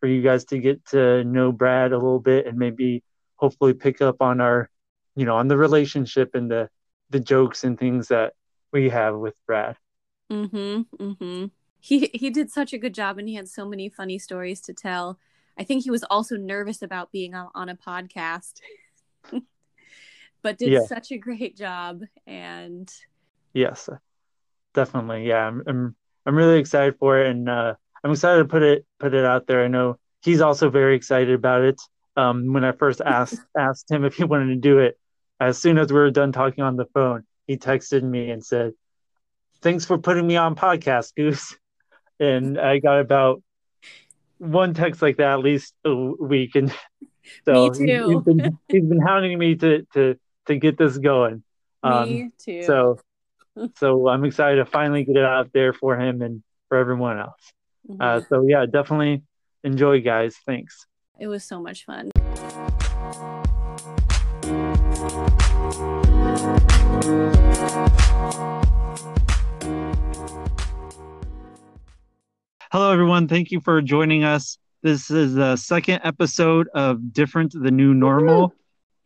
for 0.00 0.06
you 0.06 0.22
guys 0.22 0.44
to 0.46 0.58
get 0.58 0.84
to 0.86 1.24
know 1.24 1.50
Brad 1.50 1.92
a 1.92 1.96
little 1.96 2.20
bit 2.20 2.46
and 2.46 2.56
maybe 2.56 3.02
hopefully 3.36 3.74
pick 3.74 4.00
up 4.00 4.22
on 4.22 4.40
our, 4.40 4.70
you 5.16 5.24
know, 5.24 5.36
on 5.36 5.48
the 5.48 5.56
relationship 5.56 6.34
and 6.34 6.50
the 6.50 6.68
the 7.10 7.20
jokes 7.20 7.64
and 7.64 7.78
things 7.78 8.08
that 8.08 8.34
we 8.72 8.90
have 8.90 9.16
with 9.16 9.34
Brad. 9.46 9.76
Mhm. 10.30 10.86
Mhm. 10.96 11.50
He 11.80 12.10
he 12.12 12.30
did 12.30 12.50
such 12.50 12.72
a 12.72 12.78
good 12.78 12.94
job 12.94 13.18
and 13.18 13.28
he 13.28 13.34
had 13.34 13.48
so 13.48 13.66
many 13.66 13.88
funny 13.88 14.18
stories 14.18 14.60
to 14.62 14.74
tell. 14.74 15.18
I 15.56 15.64
think 15.64 15.82
he 15.84 15.90
was 15.90 16.04
also 16.04 16.36
nervous 16.36 16.82
about 16.82 17.10
being 17.10 17.34
on, 17.34 17.48
on 17.54 17.68
a 17.68 17.76
podcast. 17.76 18.60
but 20.42 20.58
did 20.58 20.68
yeah. 20.68 20.86
such 20.86 21.10
a 21.10 21.18
great 21.18 21.56
job 21.56 22.02
and 22.26 22.92
yes 23.52 23.88
definitely 24.74 25.26
yeah 25.26 25.46
I'm, 25.46 25.62
I'm 25.66 25.96
i'm 26.26 26.36
really 26.36 26.58
excited 26.58 26.96
for 26.98 27.20
it 27.20 27.30
and 27.30 27.48
uh 27.48 27.74
I'm 28.04 28.12
excited 28.12 28.38
to 28.38 28.48
put 28.48 28.62
it 28.62 28.86
put 28.98 29.14
it 29.14 29.24
out 29.24 29.46
there. 29.46 29.64
I 29.64 29.68
know 29.68 29.98
he's 30.22 30.40
also 30.40 30.70
very 30.70 30.94
excited 30.94 31.34
about 31.34 31.62
it. 31.62 31.80
Um, 32.16 32.52
when 32.52 32.64
I 32.64 32.72
first 32.72 33.00
asked 33.04 33.40
asked 33.56 33.90
him 33.90 34.04
if 34.04 34.14
he 34.14 34.24
wanted 34.24 34.48
to 34.48 34.56
do 34.56 34.78
it, 34.78 34.98
as 35.40 35.58
soon 35.58 35.78
as 35.78 35.92
we 35.92 35.98
were 35.98 36.10
done 36.10 36.32
talking 36.32 36.64
on 36.64 36.76
the 36.76 36.86
phone, 36.86 37.24
he 37.46 37.56
texted 37.56 38.02
me 38.02 38.30
and 38.30 38.44
said, 38.44 38.72
"Thanks 39.62 39.84
for 39.84 39.98
putting 39.98 40.26
me 40.26 40.36
on 40.36 40.54
podcast, 40.54 41.14
Goose." 41.14 41.56
And 42.20 42.58
I 42.58 42.80
got 42.80 42.98
about 42.98 43.44
one 44.38 44.74
text 44.74 45.02
like 45.02 45.18
that 45.18 45.34
at 45.34 45.38
least 45.38 45.72
a 45.84 45.94
week, 45.94 46.56
and 46.56 46.74
so 47.44 47.70
me 47.70 47.86
too. 47.86 48.08
he's 48.08 48.22
been 48.24 48.58
he's 48.66 48.84
been 48.84 49.00
hounding 49.00 49.38
me 49.38 49.54
to 49.54 49.86
to 49.94 50.18
to 50.46 50.56
get 50.56 50.76
this 50.76 50.98
going. 50.98 51.44
Um, 51.84 52.10
me 52.10 52.30
too. 52.36 52.62
So 52.64 52.98
so 53.76 54.08
I'm 54.08 54.24
excited 54.24 54.56
to 54.56 54.64
finally 54.64 55.04
get 55.04 55.16
it 55.16 55.24
out 55.24 55.52
there 55.52 55.72
for 55.72 55.98
him 55.98 56.22
and 56.22 56.42
for 56.68 56.78
everyone 56.78 57.18
else. 57.18 57.52
Mm-hmm. 57.88 58.00
Uh, 58.00 58.20
so 58.28 58.46
yeah, 58.46 58.66
definitely 58.66 59.22
enjoy, 59.64 60.00
guys. 60.00 60.36
Thanks. 60.46 60.86
It 61.18 61.26
was 61.26 61.44
so 61.44 61.60
much 61.60 61.84
fun. 61.84 62.10
Hello, 72.70 72.92
everyone. 72.92 73.28
Thank 73.28 73.50
you 73.50 73.60
for 73.60 73.80
joining 73.80 74.24
us. 74.24 74.58
This 74.82 75.10
is 75.10 75.34
the 75.34 75.56
second 75.56 76.00
episode 76.04 76.68
of 76.74 77.12
Different 77.12 77.52
the 77.52 77.70
New 77.70 77.94
Normal. 77.94 78.54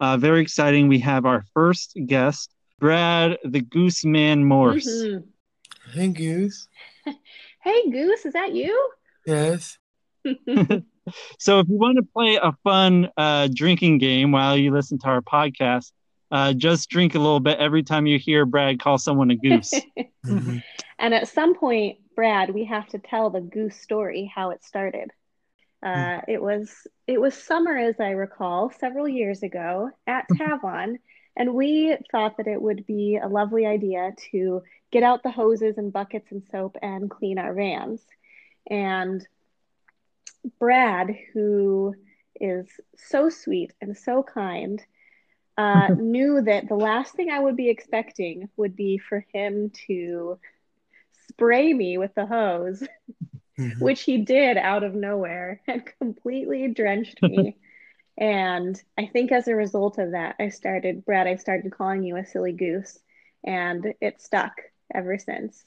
Uh, 0.01 0.17
very 0.17 0.43
exciting. 0.43 0.89
We 0.89 0.99
have 0.99 1.25
our 1.25 1.45
first 1.55 1.97
guest, 2.07 2.53
Brad 2.83 3.39
the 3.45 3.61
Goose 3.61 4.05
Man 4.05 4.45
Morris. 4.45 4.89
Mm-hmm. 4.89 5.93
Hey, 5.93 6.09
Goose. 6.09 6.67
Hey, 7.61 7.89
Goose, 7.93 8.27
is 8.27 8.33
that 8.33 8.55
you? 8.55 8.91
Yes. 9.25 9.79
so, 10.25 11.61
if 11.61 11.69
you 11.69 11.79
want 11.79 11.97
to 11.97 12.03
play 12.03 12.41
a 12.43 12.51
fun 12.65 13.09
uh, 13.17 13.49
drinking 13.55 13.99
game 13.99 14.33
while 14.33 14.57
you 14.57 14.73
listen 14.73 14.99
to 14.99 15.07
our 15.07 15.21
podcast, 15.21 15.93
uh, 16.33 16.53
just 16.55 16.91
drink 16.91 17.15
a 17.15 17.21
little 17.21 17.39
bit 17.39 17.61
every 17.61 17.85
time 17.85 18.07
you 18.07 18.19
hear 18.19 18.45
Brad 18.45 18.81
call 18.81 18.99
someone 18.99 19.31
a 19.31 19.37
goose. 19.37 19.73
mm-hmm. 20.27 20.59
And 20.99 21.15
at 21.15 21.29
some 21.29 21.55
point, 21.55 21.99
Brad, 22.17 22.51
we 22.53 22.65
have 22.65 22.89
to 22.89 22.99
tell 22.99 23.31
the 23.31 23.41
goose 23.41 23.77
story, 23.77 24.29
how 24.35 24.51
it 24.51 24.65
started. 24.65 25.13
Uh, 25.85 26.19
hmm. 26.19 26.31
it 26.33 26.43
was 26.43 26.85
it 27.07 27.21
was 27.21 27.35
summer, 27.35 27.79
as 27.79 28.01
I 28.01 28.11
recall, 28.11 28.73
several 28.81 29.09
years 29.09 29.45
ago 29.45 29.91
at 30.09 30.27
Tavon, 30.33 30.97
and 31.37 31.55
we 31.55 31.97
thought 32.11 32.37
that 32.37 32.47
it 32.47 32.61
would 32.61 32.87
be 32.87 33.19
a 33.23 33.29
lovely 33.29 33.67
idea 33.67 34.13
to 34.31 34.63
get 34.91 35.03
out 35.03 35.23
the 35.23 35.31
hoses 35.31 35.79
and 35.79 35.93
buckets 35.93 36.31
and 36.31 36.43
soap 36.51 36.77
and 36.83 37.11
clean 37.11 37.39
our 37.39 37.55
vans. 37.55 38.03
And 38.69 39.27
Brad, 40.59 41.17
who 41.33 41.95
is 42.41 42.69
so 42.97 43.31
sweet 43.31 43.73
and 43.81 43.97
so 43.97 44.23
kind, 44.23 44.83
uh, 45.57 45.89
knew 45.99 46.43
that 46.43 46.69
the 46.69 46.75
last 46.75 47.15
thing 47.15 47.31
I 47.31 47.41
would 47.41 47.57
be 47.57 47.71
expecting 47.71 48.49
would 48.57 48.77
be 48.77 48.99
for 48.99 49.25
him 49.33 49.71
to 49.87 50.39
spray 51.31 51.73
me 51.73 51.99
with 51.99 52.15
the 52.15 52.27
hose, 52.27 52.83
mm-hmm. 53.59 53.83
which 53.83 54.03
he 54.03 54.19
did 54.19 54.57
out 54.57 54.85
of 54.85 54.95
nowhere 54.95 55.61
and 55.67 55.83
completely 55.99 56.69
drenched 56.69 57.23
me. 57.23 57.57
and 58.17 58.81
I 58.99 59.07
think 59.07 59.33
as 59.33 59.49
a 59.49 59.55
result 59.55 59.99
of 59.99 60.13
that, 60.13 60.37
I 60.39 60.51
started, 60.51 61.05
Brad, 61.05 61.27
I 61.27 61.37
started 61.37 61.73
calling 61.73 62.03
you 62.03 62.17
a 62.17 62.27
silly 62.27 62.53
goose, 62.53 62.99
and 63.45 63.95
it 64.01 64.21
stuck 64.21 64.61
ever 64.95 65.19
since. 65.19 65.65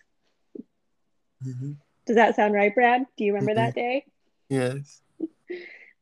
Mm-hmm. 1.46 1.74
Does 2.06 2.16
that 2.16 2.36
sound 2.36 2.54
right, 2.54 2.74
Brad? 2.74 3.06
Do 3.18 3.24
you 3.24 3.34
remember 3.34 3.54
mm-hmm. 3.54 3.66
that 3.66 3.75
day? 3.75 4.06
Yes. 4.50 5.02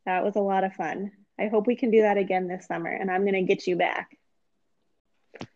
that 0.06 0.24
was 0.24 0.36
a 0.36 0.42
lot 0.42 0.64
of 0.64 0.74
fun. 0.74 1.12
I 1.40 1.48
hope 1.48 1.66
we 1.66 1.76
can 1.76 1.92
do 1.92 2.02
that 2.02 2.18
again 2.18 2.48
this 2.48 2.68
summer, 2.68 2.90
and 2.90 3.10
I'm 3.10 3.22
going 3.22 3.34
to 3.34 3.42
get 3.42 3.66
you 3.66 3.76
back. 3.76 4.18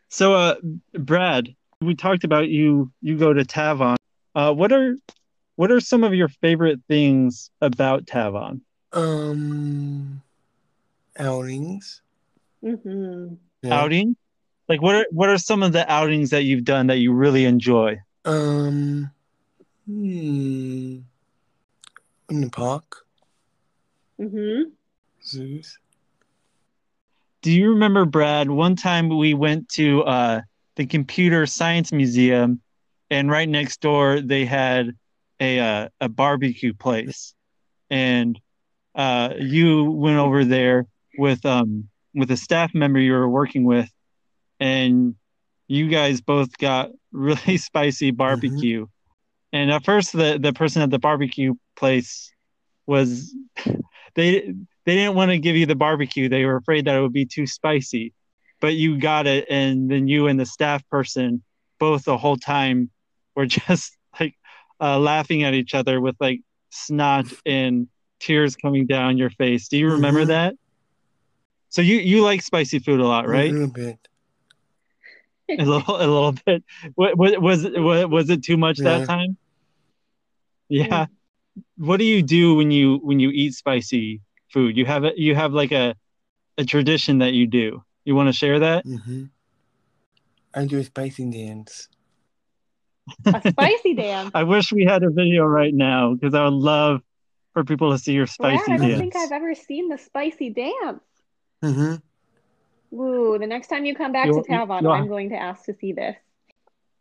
So, 0.09 0.33
uh, 0.33 0.55
Brad, 0.93 1.53
we 1.81 1.95
talked 1.95 2.23
about 2.23 2.47
you. 2.47 2.91
You 3.01 3.17
go 3.17 3.33
to 3.33 3.43
Tavon. 3.43 3.97
Uh, 4.33 4.53
what 4.53 4.71
are 4.71 4.95
what 5.55 5.71
are 5.71 5.79
some 5.79 6.03
of 6.03 6.13
your 6.13 6.29
favorite 6.29 6.79
things 6.87 7.49
about 7.61 8.05
Tavon? 8.05 8.61
Um, 8.93 10.21
outings. 11.19 12.01
Mm-hmm. 12.63 13.35
Yeah. 13.61 13.73
Outing? 13.73 14.15
Like 14.69 14.81
what 14.81 14.95
are 14.95 15.05
what 15.11 15.29
are 15.29 15.37
some 15.37 15.63
of 15.63 15.71
the 15.71 15.89
outings 15.91 16.31
that 16.31 16.43
you've 16.43 16.65
done 16.65 16.87
that 16.87 16.97
you 16.97 17.13
really 17.13 17.45
enjoy? 17.45 17.99
Um 18.25 19.09
hmm 19.85 20.97
in 22.29 22.41
the 22.41 22.49
park. 22.49 23.05
Mm-hmm. 24.19 24.71
Zoos. 25.25 25.79
Do 27.41 27.51
you 27.51 27.69
remember 27.69 28.03
Brad? 28.05 28.49
One 28.49 28.75
time 28.75 29.09
we 29.09 29.33
went 29.33 29.69
to 29.69 30.03
uh 30.03 30.41
the 30.75 30.85
computer 30.85 31.45
science 31.45 31.91
museum 31.91 32.61
and 33.09 33.31
right 33.31 33.47
next 33.47 33.81
door 33.81 34.21
they 34.21 34.45
had 34.45 34.91
a 35.39 35.59
uh, 35.59 35.89
a 36.01 36.09
barbecue 36.09 36.73
place 36.73 37.33
and 37.89 38.39
uh, 38.95 39.33
you 39.39 39.91
went 39.91 40.17
over 40.17 40.43
there 40.43 40.85
with 41.17 41.45
um 41.45 41.89
with 42.13 42.31
a 42.31 42.37
staff 42.37 42.73
member 42.73 42.99
you 42.99 43.11
were 43.13 43.29
working 43.29 43.63
with 43.63 43.89
and 44.59 45.15
you 45.67 45.87
guys 45.89 46.21
both 46.21 46.57
got 46.57 46.89
really 47.11 47.57
spicy 47.57 48.11
barbecue. 48.11 48.83
Mm-hmm. 48.83 48.91
And 49.53 49.71
at 49.71 49.85
first, 49.85 50.11
the 50.13 50.37
the 50.41 50.53
person 50.53 50.81
at 50.81 50.89
the 50.89 50.99
barbecue 50.99 51.53
place 51.75 52.31
was 52.85 53.35
they 54.15 54.53
they 54.85 54.95
didn't 54.95 55.15
want 55.15 55.31
to 55.31 55.37
give 55.39 55.55
you 55.55 55.65
the 55.65 55.75
barbecue. 55.75 56.29
They 56.29 56.45
were 56.45 56.57
afraid 56.57 56.85
that 56.85 56.95
it 56.95 57.01
would 57.01 57.13
be 57.13 57.25
too 57.25 57.47
spicy. 57.47 58.13
But 58.59 58.73
you 58.75 58.97
got 58.99 59.27
it, 59.27 59.45
and 59.49 59.89
then 59.89 60.07
you 60.07 60.27
and 60.27 60.39
the 60.39 60.45
staff 60.45 60.87
person 60.89 61.43
both 61.79 62.05
the 62.05 62.17
whole 62.17 62.37
time 62.37 62.89
were 63.35 63.45
just 63.59 63.95
like 64.19 64.35
uh, 64.81 64.99
laughing 64.99 65.43
at 65.43 65.53
each 65.53 65.73
other 65.75 66.01
with 66.01 66.15
like 66.19 66.41
snot 66.71 67.25
and 67.45 67.87
tears 68.19 68.55
coming 68.55 68.85
down 68.87 69.17
your 69.17 69.29
face. 69.29 69.67
Do 69.67 69.77
you 69.77 69.91
remember 69.91 70.23
Mhm. 70.23 70.27
that? 70.27 70.55
So 71.77 71.83
you 71.83 71.97
you 71.97 72.23
like 72.23 72.41
spicy 72.41 72.79
food 72.79 72.99
a 72.99 73.05
lot, 73.05 73.27
right? 73.27 73.51
A 73.51 73.53
little 73.53 73.67
bit. 73.67 73.99
a 75.59 75.63
little 75.63 75.95
a 75.95 76.07
little 76.07 76.31
bit. 76.31 76.63
What 76.95 77.15
was 77.15 77.37
was 77.37 77.65
it 77.65 77.79
was 77.79 78.31
it 78.31 78.43
too 78.43 78.57
much 78.57 78.79
Yeah. 78.79 78.97
that 78.97 79.05
time? 79.05 79.37
Yeah. 80.69 81.05
What 81.77 81.97
do 81.97 82.03
you 82.03 82.23
do 82.23 82.55
when 82.55 82.71
you 82.71 82.97
when 83.03 83.19
you 83.19 83.29
eat 83.29 83.53
spicy 83.53 84.21
food? 84.51 84.75
You 84.75 84.85
have 84.87 85.03
a 85.03 85.11
you 85.15 85.35
have 85.35 85.53
like 85.53 85.71
a 85.71 85.93
a 86.57 86.65
tradition 86.65 87.19
that 87.19 87.33
you 87.33 87.45
do. 87.45 87.83
You 88.05 88.15
want 88.15 88.29
to 88.29 88.33
share 88.33 88.57
that? 88.57 88.83
Mm-hmm. 88.83 89.25
I 90.55 90.65
do 90.65 90.79
a 90.79 90.83
spicy 90.83 91.29
dance. 91.29 91.89
A 93.27 93.51
spicy 93.51 93.93
dance. 93.93 94.31
I 94.33 94.41
wish 94.41 94.71
we 94.71 94.83
had 94.83 95.03
a 95.03 95.11
video 95.11 95.45
right 95.45 95.75
now 95.75 96.15
because 96.15 96.33
I 96.33 96.43
would 96.45 96.53
love 96.55 97.03
for 97.53 97.63
people 97.63 97.91
to 97.91 97.99
see 97.99 98.13
your 98.13 98.25
Brad, 98.25 98.61
spicy 98.61 98.71
I 98.71 98.77
don't 98.77 98.87
dance. 98.87 98.99
think 98.99 99.15
I've 99.15 99.31
ever 99.31 99.53
seen 99.53 99.89
the 99.89 99.99
spicy 99.99 100.49
dance. 100.49 101.03
Mm-hmm. 101.63 102.99
Ooh, 102.99 103.37
the 103.37 103.47
next 103.47 103.67
time 103.67 103.85
you 103.85 103.95
come 103.95 104.11
back 104.11 104.27
You'll- 104.27 104.43
to 104.43 104.49
Tavon, 104.49 104.81
you'll- 104.81 104.91
I'm 104.91 105.07
going 105.07 105.29
to 105.29 105.35
ask 105.35 105.65
to 105.65 105.73
see 105.73 105.91
this. 105.93 106.15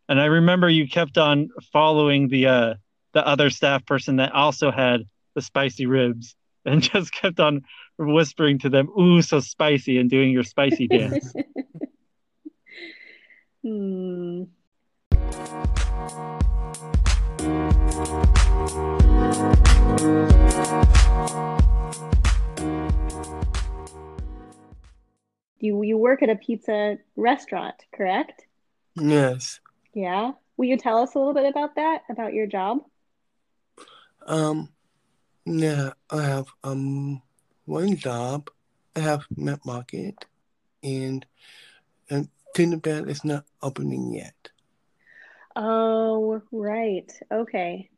And 0.09 0.21
I 0.21 0.25
remember 0.25 0.69
you 0.69 0.87
kept 0.87 1.17
on 1.17 1.49
following 1.73 2.29
the 2.29 2.47
uh 2.47 2.73
the 3.13 3.25
other 3.27 3.49
staff 3.49 3.85
person 3.85 4.17
that 4.17 4.31
also 4.31 4.71
had 4.71 5.01
the 5.35 5.41
spicy 5.41 5.85
ribs 5.85 6.35
and 6.65 6.81
just 6.81 7.11
kept 7.11 7.39
on 7.39 7.63
whispering 7.97 8.59
to 8.59 8.69
them, 8.69 8.89
"Ooh, 8.97 9.21
so 9.21 9.39
spicy," 9.39 9.97
and 9.97 10.09
doing 10.09 10.31
your 10.31 10.43
spicy 10.43 10.87
dance. 10.97 11.33
Hmm. 13.63 14.43
You 25.59 25.81
you 25.83 25.97
work 25.97 26.21
at 26.21 26.29
a 26.29 26.35
pizza 26.35 26.97
restaurant, 27.15 27.75
correct? 27.91 28.45
Yes. 28.95 29.59
Yeah. 29.93 30.31
Will 30.57 30.65
you 30.65 30.77
tell 30.77 30.99
us 30.99 31.15
a 31.15 31.19
little 31.19 31.33
bit 31.33 31.49
about 31.49 31.75
that, 31.75 32.03
about 32.09 32.33
your 32.33 32.47
job? 32.47 32.79
Um. 34.25 34.69
Yeah, 35.45 35.91
I 36.09 36.23
have 36.23 36.47
um 36.63 37.21
one 37.65 37.95
job. 37.95 38.49
I 38.95 38.99
have 38.99 39.25
Met 39.35 39.65
Market, 39.65 40.25
and 40.83 41.25
and 42.09 42.27
Tutta 42.53 42.77
Bella 42.77 43.07
is 43.07 43.23
not 43.23 43.45
opening 43.61 44.13
yet. 44.13 44.35
Oh, 45.55 46.41
right. 46.51 47.11
Okay. 47.31 47.89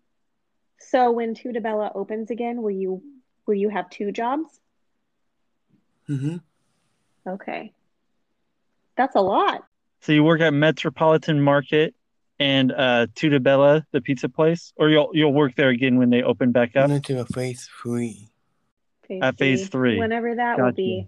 So 0.80 1.12
when 1.12 1.34
Tutta 1.36 1.60
Bella 1.60 1.92
opens 1.94 2.32
again, 2.32 2.62
will 2.62 2.72
you 2.72 3.02
will 3.46 3.56
you 3.56 3.70
have 3.70 3.90
two 3.90 4.12
jobs? 4.12 4.60
Mm-hmm. 6.10 6.38
Okay. 7.30 7.74
That's 8.98 9.16
a 9.16 9.22
lot. 9.22 9.64
so 10.02 10.12
you 10.12 10.24
work 10.24 10.42
at 10.42 10.54
Metropolitan 10.54 11.42
Market 11.42 11.94
and 12.40 12.72
uh 12.72 13.08
Tutta 13.16 13.40
Bella, 13.40 13.86
the 13.92 14.02
pizza 14.02 14.30
place, 14.30 14.74
or 14.78 14.90
you'll 14.90 15.12
you'll 15.14 15.34
work 15.34 15.56
there 15.56 15.70
again 15.70 15.98
when 15.98 16.10
they 16.10 16.22
open 16.24 16.52
back 16.52 16.76
up. 16.76 16.86
I'm 16.86 16.92
into 16.92 17.20
a 17.20 17.26
phase 17.26 17.70
three. 17.82 18.30
Phase 19.08 19.20
At 19.22 19.38
phase 19.38 19.70
three. 19.70 19.98
Whenever 19.98 20.36
that 20.36 20.60
will 20.60 20.72
be. 20.72 21.08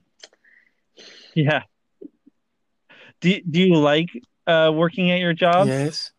Yeah. 1.34 1.64
Do 3.22 3.40
do 3.42 3.62
you 3.62 3.76
like 3.76 4.10
uh 4.48 4.72
working 4.74 5.12
at 5.12 5.20
your 5.20 5.34
job? 5.34 5.68
Yes. 5.68 6.12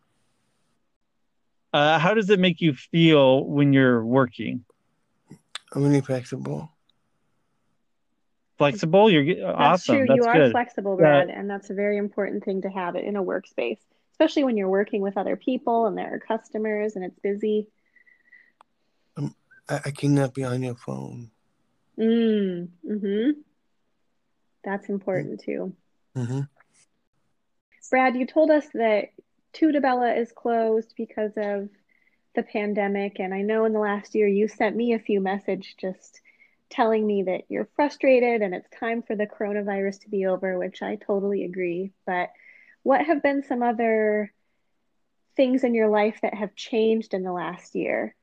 Uh, 1.73 1.97
how 1.97 2.13
does 2.13 2.29
it 2.29 2.39
make 2.39 2.61
you 2.61 2.73
feel 2.75 3.43
when 3.45 3.73
you're 3.73 4.05
working? 4.05 4.63
I'm 5.73 5.83
really 5.83 6.01
flexible. 6.01 6.69
Flexible? 8.71 9.09
You're 9.09 9.23
ge- 9.23 9.39
That's 9.39 9.55
awesome. 9.59 9.95
true. 9.97 10.05
That's 10.07 10.17
You 10.17 10.23
are 10.25 10.33
good. 10.33 10.51
flexible, 10.51 10.93
Yeah. 10.99 11.25
Brad, 11.25 11.29
and 11.29 11.49
that's 11.49 11.69
a 11.69 11.73
very 11.73 11.97
important 11.97 12.43
thing 12.43 12.61
to 12.63 12.69
have 12.69 12.95
in 12.95 13.15
a 13.15 13.23
workspace, 13.23 13.79
especially 14.13 14.43
when 14.43 14.57
you're 14.57 14.69
working 14.69 15.01
with 15.01 15.17
other 15.17 15.35
people 15.35 15.85
and 15.87 15.97
there 15.97 16.13
are 16.13 16.19
customers 16.19 16.95
and 16.95 17.05
it's 17.05 17.19
busy. 17.19 17.67
I, 19.69 19.79
I 19.85 19.91
cannot 19.91 20.33
be 20.33 20.43
on 20.43 20.61
your 20.63 20.75
phone. 20.75 21.31
Mm, 21.97 22.69
mm-hmm. 22.85 23.39
That's 24.63 24.89
important 24.89 25.41
too. 25.41 25.75
Mm-hmm. 26.15 26.41
Brad, 27.89 28.15
you 28.15 28.25
told 28.25 28.49
us 28.49 28.65
that 28.73 29.09
Tutta 29.53 29.79
Bella 29.81 30.13
is 30.15 30.31
closed 30.31 30.93
because 30.97 31.33
of 31.37 31.69
the 32.35 32.43
pandemic, 32.43 33.19
and 33.19 33.33
I 33.33 33.41
know 33.41 33.65
in 33.65 33.73
the 33.73 33.79
last 33.79 34.15
year 34.15 34.27
you 34.27 34.47
sent 34.47 34.75
me 34.75 34.93
a 34.93 34.99
few 34.99 35.21
messages 35.21 35.75
just 35.79 36.19
telling 36.73 37.05
me 37.05 37.23
that 37.23 37.43
you're 37.49 37.69
frustrated 37.75 38.41
and 38.41 38.53
it's 38.55 38.69
time 38.79 39.03
for 39.03 39.15
the 39.15 39.27
coronavirus 39.27 40.01
to 40.01 40.09
be 40.09 40.25
over, 40.25 40.57
which 40.57 40.81
I 40.81 40.95
totally 40.95 41.45
agree. 41.45 41.91
But 42.05 42.31
what 42.81 43.05
have 43.05 43.21
been 43.21 43.43
some 43.43 43.61
other 43.61 44.33
things 45.35 45.63
in 45.63 45.73
your 45.73 45.87
life 45.87 46.19
that 46.21 46.33
have 46.33 46.55
changed 46.55 47.13
in 47.13 47.23
the 47.23 47.31
last 47.31 47.75
year 47.75 48.15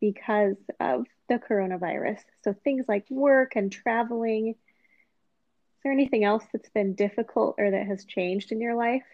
because 0.00 0.56
of 0.80 1.06
the 1.28 1.38
coronavirus? 1.38 2.20
So 2.44 2.54
things 2.64 2.86
like 2.88 3.04
work 3.10 3.52
and 3.56 3.70
traveling. 3.70 4.48
Is 4.48 4.56
there 5.84 5.92
anything 5.92 6.24
else 6.24 6.44
that's 6.52 6.70
been 6.70 6.94
difficult 6.94 7.56
or 7.58 7.70
that 7.70 7.86
has 7.86 8.04
changed 8.06 8.52
in 8.52 8.60
your 8.60 8.74
life? 8.74 9.04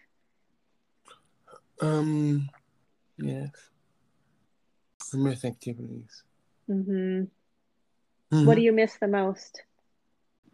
Um. 1.81 2.49
Yes. 3.17 3.51
I 5.13 5.17
miss 5.17 5.45
activities. 5.45 6.23
hmm 6.67 7.23
Mhm. 8.35 8.45
What 8.45 8.55
do 8.55 8.61
you 8.61 8.73
miss 8.73 8.97
the 8.97 9.07
most? 9.07 9.61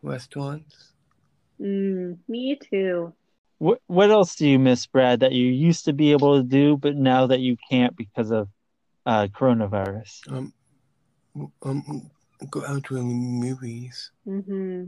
Restaurants. 0.02 0.94
Mm, 1.60 2.18
me 2.28 2.56
too. 2.56 3.14
What 3.60 3.80
what 3.88 4.10
else 4.10 4.36
do 4.36 4.48
you 4.48 4.58
miss, 4.58 4.88
Brad, 4.88 5.20
that 5.20 5.34
you 5.34 5.46
used 5.46 5.86
to 5.86 5.94
be 5.94 6.12
able 6.12 6.38
to 6.38 6.44
do, 6.44 6.78
but 6.78 6.96
now 6.96 7.28
that 7.28 7.40
you 7.40 7.58
can't 7.70 7.96
because 7.96 8.32
of 8.32 8.50
uh, 9.06 9.28
coronavirus? 9.28 10.32
Um. 10.32 10.54
Um. 11.62 12.10
Go 12.50 12.66
out 12.66 12.84
to 12.86 12.96
the 12.96 13.04
movies. 13.04 14.12
hmm 14.26 14.86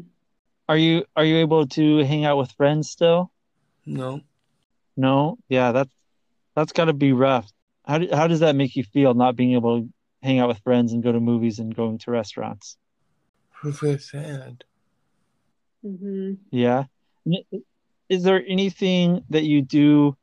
Are 0.67 0.77
you 0.77 1.05
are 1.15 1.23
you 1.23 1.37
able 1.37 1.67
to 1.67 2.03
hang 2.03 2.25
out 2.25 2.37
with 2.37 2.51
friends 2.53 2.89
still? 2.89 3.31
No. 3.85 4.21
No? 4.97 5.37
Yeah, 5.49 5.71
that's 5.71 5.91
that's 6.55 6.73
got 6.73 6.85
to 6.85 6.93
be 6.93 7.13
rough. 7.13 7.51
How 7.85 7.99
do, 7.99 8.07
how 8.11 8.27
does 8.27 8.39
that 8.39 8.55
make 8.55 8.75
you 8.75 8.83
feel 8.83 9.13
not 9.13 9.35
being 9.35 9.53
able 9.53 9.81
to 9.81 9.89
hang 10.23 10.39
out 10.39 10.47
with 10.47 10.59
friends 10.59 10.93
and 10.93 11.03
go 11.03 11.11
to 11.11 11.19
movies 11.19 11.59
and 11.59 11.75
going 11.75 11.99
to 11.99 12.11
restaurants? 12.11 12.77
I 13.63 13.71
feel 13.71 13.97
sad. 13.97 14.63
hmm 15.81 16.33
Yeah. 16.51 16.85
Is 18.09 18.23
there 18.23 18.43
anything 18.45 19.23
that 19.29 19.43
you 19.43 19.61
do 19.61 20.17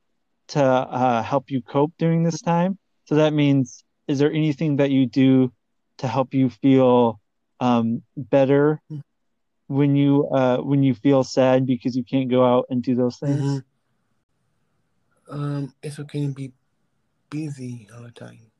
to 0.49 0.63
uh, 0.63 1.23
help 1.23 1.51
you 1.51 1.63
cope 1.63 1.93
during 1.99 2.23
this 2.23 2.41
time? 2.41 2.79
So 3.07 3.17
that 3.17 3.33
means, 3.33 3.85
is 4.07 4.19
there 4.19 4.33
anything 4.33 4.77
that 4.77 4.91
you 4.91 5.07
do 5.07 5.53
to 5.99 6.09
help 6.09 6.35
you 6.35 6.51
feel 6.51 7.21
um, 7.61 8.03
better 8.17 8.81
when 9.67 9.97
you 9.97 10.27
uh, 10.29 10.59
when 10.59 10.83
you 10.83 10.95
feel 10.95 11.25
sad 11.25 11.67
because 11.67 11.97
you 11.97 12.05
can't 12.05 12.31
go 12.31 12.45
out 12.45 12.67
and 12.71 12.83
do 12.83 12.95
those 12.95 13.17
things? 13.19 13.43
Mhm. 13.43 13.65
Um. 15.31 15.75
It's 15.83 15.99
okay 16.01 16.27
to 16.27 16.33
be 16.33 16.53
busy 17.31 17.89
all 17.95 18.03
the 18.03 18.11
time. 18.11 18.51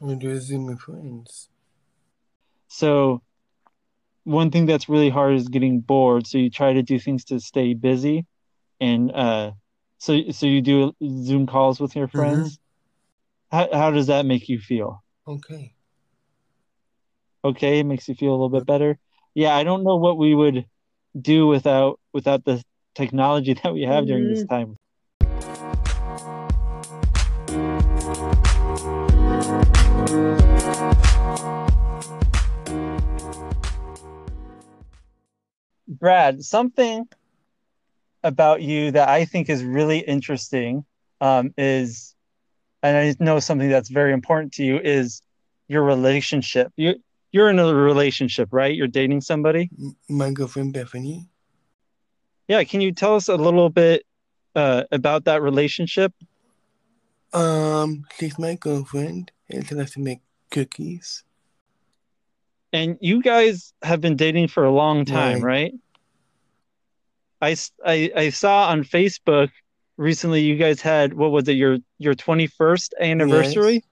I'm 0.00 0.08
gonna 0.08 0.20
do 0.20 0.30
a 0.30 0.40
Zoom 0.40 0.66
with 0.66 0.80
friends. 0.80 1.48
So 2.68 3.22
one 4.28 4.50
thing 4.50 4.66
that's 4.66 4.88
really 4.88 5.08
hard 5.10 5.34
is 5.34 5.48
getting 5.48 5.80
bored. 5.80 6.26
So 6.26 6.38
you 6.38 6.50
try 6.50 6.72
to 6.74 6.82
do 6.82 6.98
things 6.98 7.24
to 7.26 7.40
stay 7.40 7.74
busy, 7.74 8.26
and 8.80 9.10
uh, 9.12 9.52
so 9.98 10.30
so 10.30 10.46
you 10.46 10.62
do 10.62 10.94
Zoom 11.02 11.46
calls 11.46 11.80
with 11.80 11.96
your 11.96 12.08
friends. 12.08 12.58
How 13.50 13.68
how 13.72 13.90
does 13.90 14.06
that 14.08 14.26
make 14.26 14.48
you 14.48 14.58
feel? 14.60 15.02
Okay. 15.26 15.74
Okay, 17.44 17.80
it 17.80 17.84
makes 17.84 18.08
you 18.08 18.14
feel 18.14 18.30
a 18.30 18.38
little 18.38 18.50
bit 18.50 18.66
better. 18.66 18.98
Yeah, 19.34 19.54
I 19.56 19.64
don't 19.64 19.84
know 19.84 19.96
what 19.96 20.18
we 20.18 20.34
would 20.34 20.66
do 21.20 21.46
without 21.46 22.00
without 22.12 22.44
the 22.44 22.62
technology 22.94 23.54
that 23.62 23.72
we 23.74 23.82
have 23.82 24.06
during 24.06 24.28
this 24.28 24.44
time. 24.44 24.76
Brad, 35.98 36.44
something 36.44 37.08
about 38.24 38.62
you 38.62 38.90
that 38.92 39.08
I 39.08 39.24
think 39.24 39.48
is 39.48 39.62
really 39.64 39.98
interesting 39.98 40.84
um, 41.20 41.52
is, 41.56 42.14
and 42.82 42.96
I 42.96 43.14
know 43.24 43.38
something 43.40 43.68
that's 43.68 43.88
very 43.88 44.12
important 44.12 44.52
to 44.54 44.64
you 44.64 44.78
is 44.78 45.22
your 45.68 45.82
relationship. 45.84 46.72
You 46.76 46.96
you're 47.30 47.50
in 47.50 47.58
a 47.58 47.74
relationship, 47.74 48.48
right? 48.52 48.74
You're 48.74 48.86
dating 48.86 49.20
somebody. 49.20 49.70
My 50.08 50.30
girlfriend 50.30 50.72
Bethany. 50.72 51.28
Yeah, 52.48 52.64
can 52.64 52.80
you 52.80 52.92
tell 52.92 53.16
us 53.16 53.28
a 53.28 53.36
little 53.36 53.68
bit 53.68 54.04
uh, 54.56 54.84
about 54.90 55.24
that 55.24 55.42
relationship? 55.42 56.12
Um. 57.32 58.06
She's 58.18 58.38
my 58.38 58.54
girlfriend, 58.54 59.30
and 59.50 59.66
she 59.68 59.74
likes 59.74 59.92
to 59.92 60.00
make 60.00 60.20
cookies. 60.50 61.24
and 62.72 62.96
you 63.00 63.22
guys 63.22 63.72
have 63.82 64.00
been 64.00 64.16
dating 64.16 64.48
for 64.48 64.64
a 64.64 64.70
long 64.70 65.04
time, 65.04 65.42
Right. 65.42 65.72
right? 65.72 65.72
I, 67.40 67.52
s- 67.52 67.72
I 67.84 68.10
I 68.16 68.30
saw 68.30 68.68
on 68.68 68.82
Facebook 68.84 69.50
recently 69.96 70.42
you 70.42 70.56
guys 70.56 70.80
had 70.80 71.14
what 71.14 71.30
was 71.30 71.48
it 71.48 71.52
your 71.52 71.78
your 71.98 72.14
21st 72.14 72.90
anniversary? 73.00 73.74
Yes. 73.74 73.82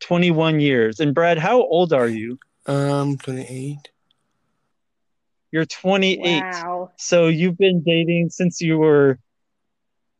21 0.00 0.58
years. 0.60 0.98
And 1.00 1.14
Brad, 1.14 1.38
how 1.38 1.60
old 1.62 1.92
are 1.92 2.08
you? 2.08 2.38
Um, 2.66 3.16
28. 3.18 3.76
You're 5.52 5.64
28. 5.66 6.42
Wow. 6.42 6.90
So 6.96 7.28
you've 7.28 7.56
been 7.58 7.82
dating 7.84 8.30
since 8.30 8.60
you 8.60 8.78
were 8.78 9.18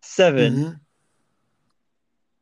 7 0.03 0.55
Mhm. 0.57 0.81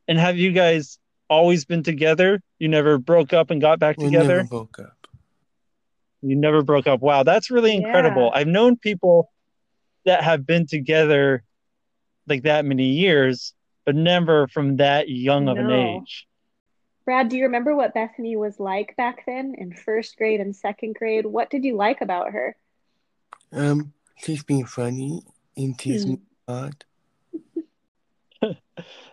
And 0.08 0.18
have 0.18 0.36
you 0.36 0.52
guys 0.52 0.98
always 1.28 1.64
been 1.64 1.82
together? 1.84 2.40
You 2.58 2.68
never 2.68 2.98
broke 2.98 3.32
up 3.32 3.50
and 3.50 3.60
got 3.60 3.78
back 3.78 3.96
We 3.96 4.06
together? 4.06 4.38
never 4.38 4.48
broke 4.48 4.78
up. 4.80 4.99
You 6.22 6.36
never 6.36 6.62
broke 6.62 6.86
up. 6.86 7.00
Wow, 7.00 7.22
that's 7.22 7.50
really 7.50 7.74
incredible. 7.74 8.30
Yeah. 8.32 8.40
I've 8.40 8.46
known 8.46 8.76
people 8.76 9.30
that 10.04 10.22
have 10.22 10.46
been 10.46 10.66
together 10.66 11.44
like 12.26 12.42
that 12.42 12.64
many 12.64 12.88
years, 12.88 13.54
but 13.84 13.94
never 13.94 14.46
from 14.48 14.76
that 14.76 15.08
young 15.08 15.48
of 15.48 15.58
an 15.58 15.70
age. 15.70 16.26
Brad, 17.04 17.28
do 17.28 17.36
you 17.36 17.44
remember 17.44 17.74
what 17.74 17.94
Bethany 17.94 18.36
was 18.36 18.60
like 18.60 18.94
back 18.96 19.24
then 19.26 19.54
in 19.56 19.72
first 19.72 20.16
grade 20.16 20.40
and 20.40 20.54
second 20.54 20.94
grade? 20.94 21.26
What 21.26 21.50
did 21.50 21.64
you 21.64 21.76
like 21.76 22.02
about 22.02 22.30
her? 22.32 22.56
Um, 23.52 23.92
she's 24.18 24.44
being 24.44 24.66
funny 24.66 25.22
and 25.56 25.78
teasing 25.78 26.08
Hmm. 26.08 26.14
me 26.14 26.20
a 26.48 26.52
lot. 26.52 26.84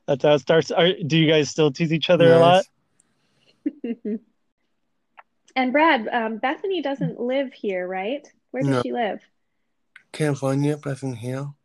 That's 0.05 0.23
how 0.23 0.33
it 0.33 0.39
starts. 0.39 0.71
Are, 0.71 0.91
do 0.93 1.17
you 1.17 1.27
guys 1.29 1.49
still 1.49 1.71
tease 1.71 1.91
each 1.93 2.09
other 2.09 2.33
a 2.33 2.39
lot? 2.39 2.65
And 5.57 5.71
Brad, 5.73 6.07
um, 6.09 6.37
Bethany 6.37 6.83
doesn't 6.83 7.19
live 7.19 7.51
here, 7.51 7.87
right? 7.87 8.31
Where 8.51 8.61
does 8.61 8.75
No. 8.75 8.81
she 8.83 8.93
live? 8.93 9.19
California, 10.11 10.77
Pleasant 10.77 11.17
Hill. 11.17 11.55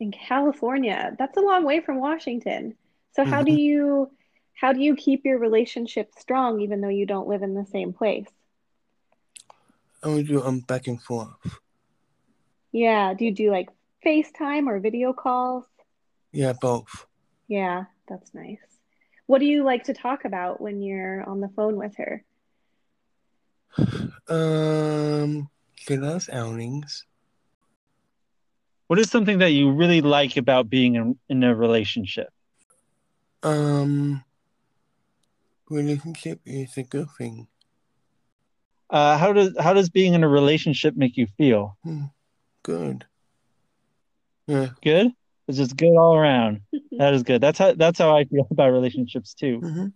In 0.00 0.10
California. 0.10 1.14
That's 1.20 1.36
a 1.36 1.40
long 1.40 1.64
way 1.64 1.80
from 1.80 2.00
Washington. 2.00 2.76
So 3.12 3.24
how 3.24 3.42
do 3.42 3.52
Mhm. 3.52 3.58
you 3.58 4.10
how 4.54 4.72
do 4.72 4.80
you 4.80 4.96
keep 4.96 5.24
your 5.24 5.38
relationship 5.38 6.12
strong 6.18 6.60
even 6.60 6.80
though 6.80 6.88
you 6.88 7.06
don't 7.06 7.28
live 7.28 7.44
in 7.44 7.54
the 7.54 7.64
same 7.64 7.92
place? 7.92 8.28
And 10.02 10.16
we 10.16 10.24
do 10.24 10.42
um 10.42 10.58
back 10.60 10.88
and 10.88 11.00
forth. 11.00 11.60
Yeah, 12.72 13.14
do 13.14 13.24
you 13.24 13.32
do 13.32 13.52
like 13.52 13.70
FaceTime 14.04 14.66
or 14.66 14.80
video 14.80 15.12
calls? 15.12 15.64
Yeah, 16.32 16.54
both. 16.54 17.06
Yeah, 17.46 17.84
that's 18.08 18.34
nice. 18.34 18.58
What 19.26 19.38
do 19.38 19.46
you 19.46 19.62
like 19.62 19.84
to 19.84 19.94
talk 19.94 20.24
about 20.24 20.60
when 20.60 20.82
you're 20.82 21.22
on 21.22 21.40
the 21.40 21.50
phone 21.50 21.76
with 21.76 21.96
her? 21.98 22.24
Um, 24.28 25.48
she 25.74 25.96
loves 25.96 26.28
outings. 26.28 27.04
What 28.86 28.98
is 28.98 29.10
something 29.10 29.38
that 29.38 29.52
you 29.52 29.72
really 29.72 30.00
like 30.02 30.36
about 30.36 30.68
being 30.68 30.96
in, 30.96 31.18
in 31.28 31.42
a 31.42 31.54
relationship? 31.54 32.28
Um, 33.42 34.22
relationship 35.70 36.40
is 36.44 36.76
a 36.76 36.82
good 36.82 37.08
thing. 37.16 37.48
Uh, 38.90 39.16
how 39.16 39.32
does 39.32 39.56
how 39.58 39.72
does 39.72 39.88
being 39.88 40.12
in 40.12 40.22
a 40.22 40.28
relationship 40.28 40.94
make 40.94 41.16
you 41.16 41.26
feel? 41.38 41.78
Good. 42.62 43.06
Yeah. 44.46 44.68
Good? 44.82 45.12
It's 45.48 45.56
just 45.56 45.76
good 45.76 45.96
all 45.96 46.14
around. 46.16 46.60
That 46.98 47.14
is 47.14 47.22
good. 47.22 47.40
That's 47.40 47.58
how 47.58 47.72
that's 47.72 47.98
how 47.98 48.14
I 48.14 48.24
feel 48.24 48.46
about 48.50 48.68
relationships 48.70 49.32
too. 49.32 49.60
hmm 49.60 49.86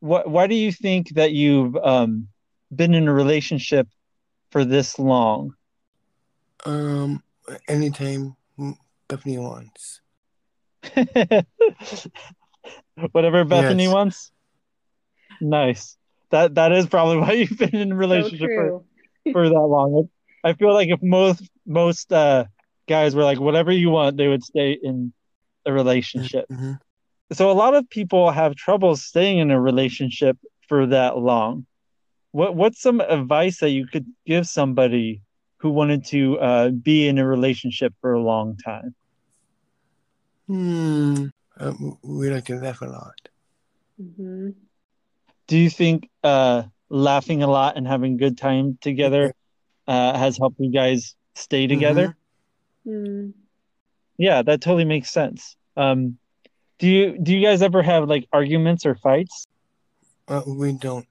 What 0.00 0.28
why 0.30 0.46
do 0.46 0.54
you 0.54 0.72
think 0.72 1.10
that 1.10 1.32
you've 1.32 1.76
um 1.76 2.28
been 2.74 2.94
in 2.94 3.08
a 3.08 3.12
relationship 3.12 3.88
for 4.50 4.64
this 4.64 4.98
long? 4.98 5.54
Um, 6.64 7.22
anytime 7.68 8.36
Bethany 9.08 9.38
wants. 9.38 10.00
Whatever 13.12 13.44
Bethany 13.44 13.84
Yes. 13.84 13.92
wants. 13.92 14.32
Nice. 15.40 15.96
That 16.30 16.54
that 16.54 16.72
is 16.72 16.86
probably 16.86 17.16
why 17.20 17.32
you've 17.32 17.58
been 17.58 17.74
in 17.74 17.92
a 17.92 17.94
So 17.94 17.98
relationship 17.98 18.50
for, 18.54 18.84
for 19.32 19.48
that 19.48 19.54
long. 19.60 20.08
I 20.44 20.52
feel 20.54 20.72
like 20.72 20.88
if 20.88 21.02
most 21.02 21.48
most 21.66 22.12
uh 22.12 22.44
guys 22.88 23.14
were 23.14 23.24
like 23.24 23.40
whatever 23.40 23.72
you 23.72 23.90
want, 23.90 24.16
they 24.16 24.28
would 24.28 24.42
stay 24.42 24.78
in 24.80 25.12
a 25.66 25.72
relationship. 25.72 26.46
hmm 26.48 26.72
So 27.32 27.50
a 27.50 27.52
lot 27.52 27.74
of 27.74 27.88
people 27.88 28.30
have 28.30 28.54
trouble 28.54 28.96
staying 28.96 29.38
in 29.38 29.50
a 29.50 29.60
relationship 29.60 30.36
for 30.68 30.86
that 30.86 31.18
long. 31.18 31.66
What 32.32 32.56
what's 32.56 32.80
some 32.80 33.00
advice 33.00 33.60
that 33.60 33.70
you 33.70 33.86
could 33.86 34.06
give 34.26 34.46
somebody 34.46 35.22
who 35.58 35.70
wanted 35.70 36.04
to 36.06 36.38
uh, 36.40 36.68
be 36.70 37.06
in 37.06 37.18
a 37.18 37.26
relationship 37.26 37.94
for 38.00 38.12
a 38.12 38.22
long 38.22 38.56
time? 38.56 38.94
Hmm. 40.48 41.26
Um, 41.58 41.98
we 42.02 42.30
like 42.30 42.46
to 42.46 42.56
laugh 42.56 42.80
a 42.80 42.86
lot. 42.86 43.14
hmm 43.98 44.50
Do 45.46 45.58
you 45.58 45.70
think 45.70 46.08
uh, 46.24 46.64
laughing 46.88 47.42
a 47.42 47.46
lot 47.46 47.76
and 47.76 47.86
having 47.86 48.16
good 48.16 48.38
time 48.38 48.78
together 48.80 49.32
uh, 49.86 50.16
has 50.18 50.38
helped 50.38 50.56
you 50.58 50.72
guys 50.72 51.14
stay 51.34 51.66
together? 51.66 52.16
Mm. 52.86 53.32
Yeah, 54.18 54.42
that 54.42 54.60
totally 54.60 54.84
makes 54.84 55.10
sense. 55.10 55.56
Um, 55.76 56.18
do 56.78 56.88
you 56.88 57.18
do 57.18 57.34
you 57.34 57.44
guys 57.44 57.62
ever 57.62 57.82
have 57.82 58.08
like 58.08 58.26
arguments 58.32 58.86
or 58.86 58.94
fights? 58.96 59.46
Uh, 60.28 60.42
we 60.46 60.72
don't. 60.72 61.06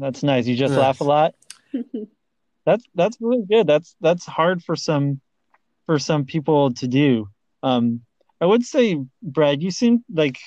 That's 0.00 0.22
nice. 0.22 0.46
You 0.46 0.56
just 0.56 0.72
Yes. 0.72 0.78
laugh 0.78 1.00
a 1.00 1.04
lot. 1.04 1.34
That's 2.66 2.84
that's 2.94 3.16
really 3.20 3.44
good. 3.48 3.66
That's 3.66 3.96
that's 4.00 4.26
hard 4.26 4.62
for 4.62 4.76
some 4.76 5.20
for 5.86 5.98
some 5.98 6.24
people 6.24 6.72
to 6.74 6.86
do. 6.86 7.28
Um, 7.62 8.02
I 8.40 8.46
would 8.46 8.64
say, 8.64 8.98
Brad, 9.22 9.62
you 9.62 9.70
seem 9.70 10.04
like 10.12 10.38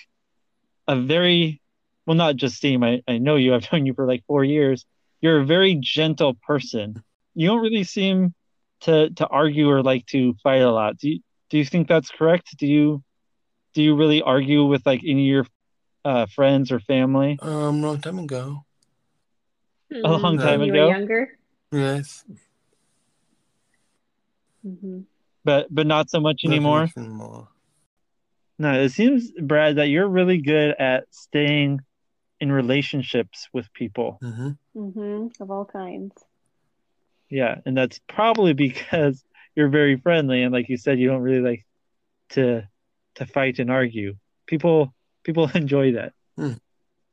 a 0.87 0.95
very 0.95 1.59
well, 2.05 2.15
not 2.15 2.35
just 2.35 2.59
seem. 2.61 2.83
I, 2.83 3.01
I 3.07 3.17
know 3.17 3.35
you. 3.35 3.53
I've 3.55 3.67
known 3.71 3.85
you 3.85 3.93
for 3.93 4.07
like 4.07 4.23
four 4.27 4.43
years. 4.43 4.85
You're 5.21 5.41
a 5.41 5.45
very 5.45 5.75
gentle 5.81 6.35
person. 6.35 7.01
You 7.33 7.47
don't 7.47 7.61
really 7.61 7.83
seem 7.83 8.33
to 8.81 9.09
to 9.11 9.27
argue 9.27 9.69
or 9.69 9.81
like 9.81 10.05
to 10.07 10.35
fight 10.43 10.61
a 10.61 10.71
lot. 10.71 10.97
Do 10.99 11.09
you, 11.09 11.19
do 11.49 11.57
you 11.57 11.65
think 11.65 11.87
that's 11.87 12.09
correct? 12.11 12.55
Do 12.57 12.67
you 12.67 13.03
do 13.73 13.81
you 13.81 13.95
really 13.95 14.21
argue 14.21 14.65
with 14.65 14.85
like 14.85 15.01
any 15.03 15.23
of 15.23 15.33
your 15.33 15.45
uh, 16.05 16.25
friends 16.27 16.71
or 16.71 16.79
family? 16.79 17.39
Um, 17.41 17.81
long 17.81 17.99
time 18.01 18.19
ago. 18.19 18.65
A 19.91 20.11
long 20.11 20.37
Mm, 20.37 20.41
time 20.41 20.59
when 20.59 20.67
you 20.67 20.73
ago? 20.73 20.85
were 20.85 20.91
younger. 20.91 21.37
Yes. 21.71 22.23
hmm 24.63 25.01
But 25.43 25.67
but 25.69 25.85
not 25.87 26.09
so 26.09 26.19
much 26.19 26.41
not 26.43 26.51
anymore. 26.51 26.79
much 26.81 26.97
anymore. 26.97 27.47
No, 28.59 28.79
it 28.81 28.89
seems, 28.89 29.31
Brad, 29.31 29.77
that 29.77 29.87
you're 29.89 30.07
really 30.07 30.37
good 30.37 30.75
at 30.79 31.05
staying 31.11 31.79
in 32.39 32.51
relationships 32.51 33.47
with 33.53 33.71
people. 33.73 34.19
hmm 34.21 34.51
hmm 34.73 35.27
Of 35.39 35.51
all 35.51 35.65
kinds. 35.65 36.13
Yeah, 37.29 37.55
and 37.65 37.75
that's 37.75 37.99
probably 38.07 38.53
because 38.53 39.23
you're 39.55 39.69
very 39.69 39.97
friendly 39.97 40.43
and 40.43 40.53
like 40.53 40.69
you 40.69 40.77
said, 40.77 40.99
you 40.99 41.07
don't 41.07 41.21
really 41.21 41.41
like 41.41 41.65
to 42.31 42.67
to 43.15 43.25
fight 43.25 43.59
and 43.59 43.69
argue. 43.71 44.15
People 44.47 44.93
people 45.23 45.49
enjoy 45.55 45.93
that. 45.93 46.13
Hmm. 46.37 46.53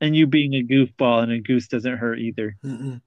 And 0.00 0.16
you 0.16 0.26
being 0.26 0.54
a 0.54 0.62
goofball 0.62 1.22
and 1.22 1.32
a 1.32 1.40
goose 1.40 1.68
doesn't 1.68 1.98
hurt 1.98 2.18
either. 2.18 2.56
Mm-mm. 2.64 3.00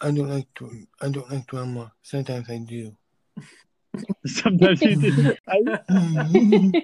I 0.00 0.10
don't 0.10 0.28
like 0.28 0.52
to. 0.56 0.86
I 1.00 1.08
don't 1.08 1.30
like 1.30 1.46
drama. 1.46 1.92
Sometimes 2.02 2.50
I 2.50 2.58
do. 2.58 2.96
Sometimes 4.26 4.82
you 4.82 4.96
do. 4.96 5.34
I, 5.48 5.58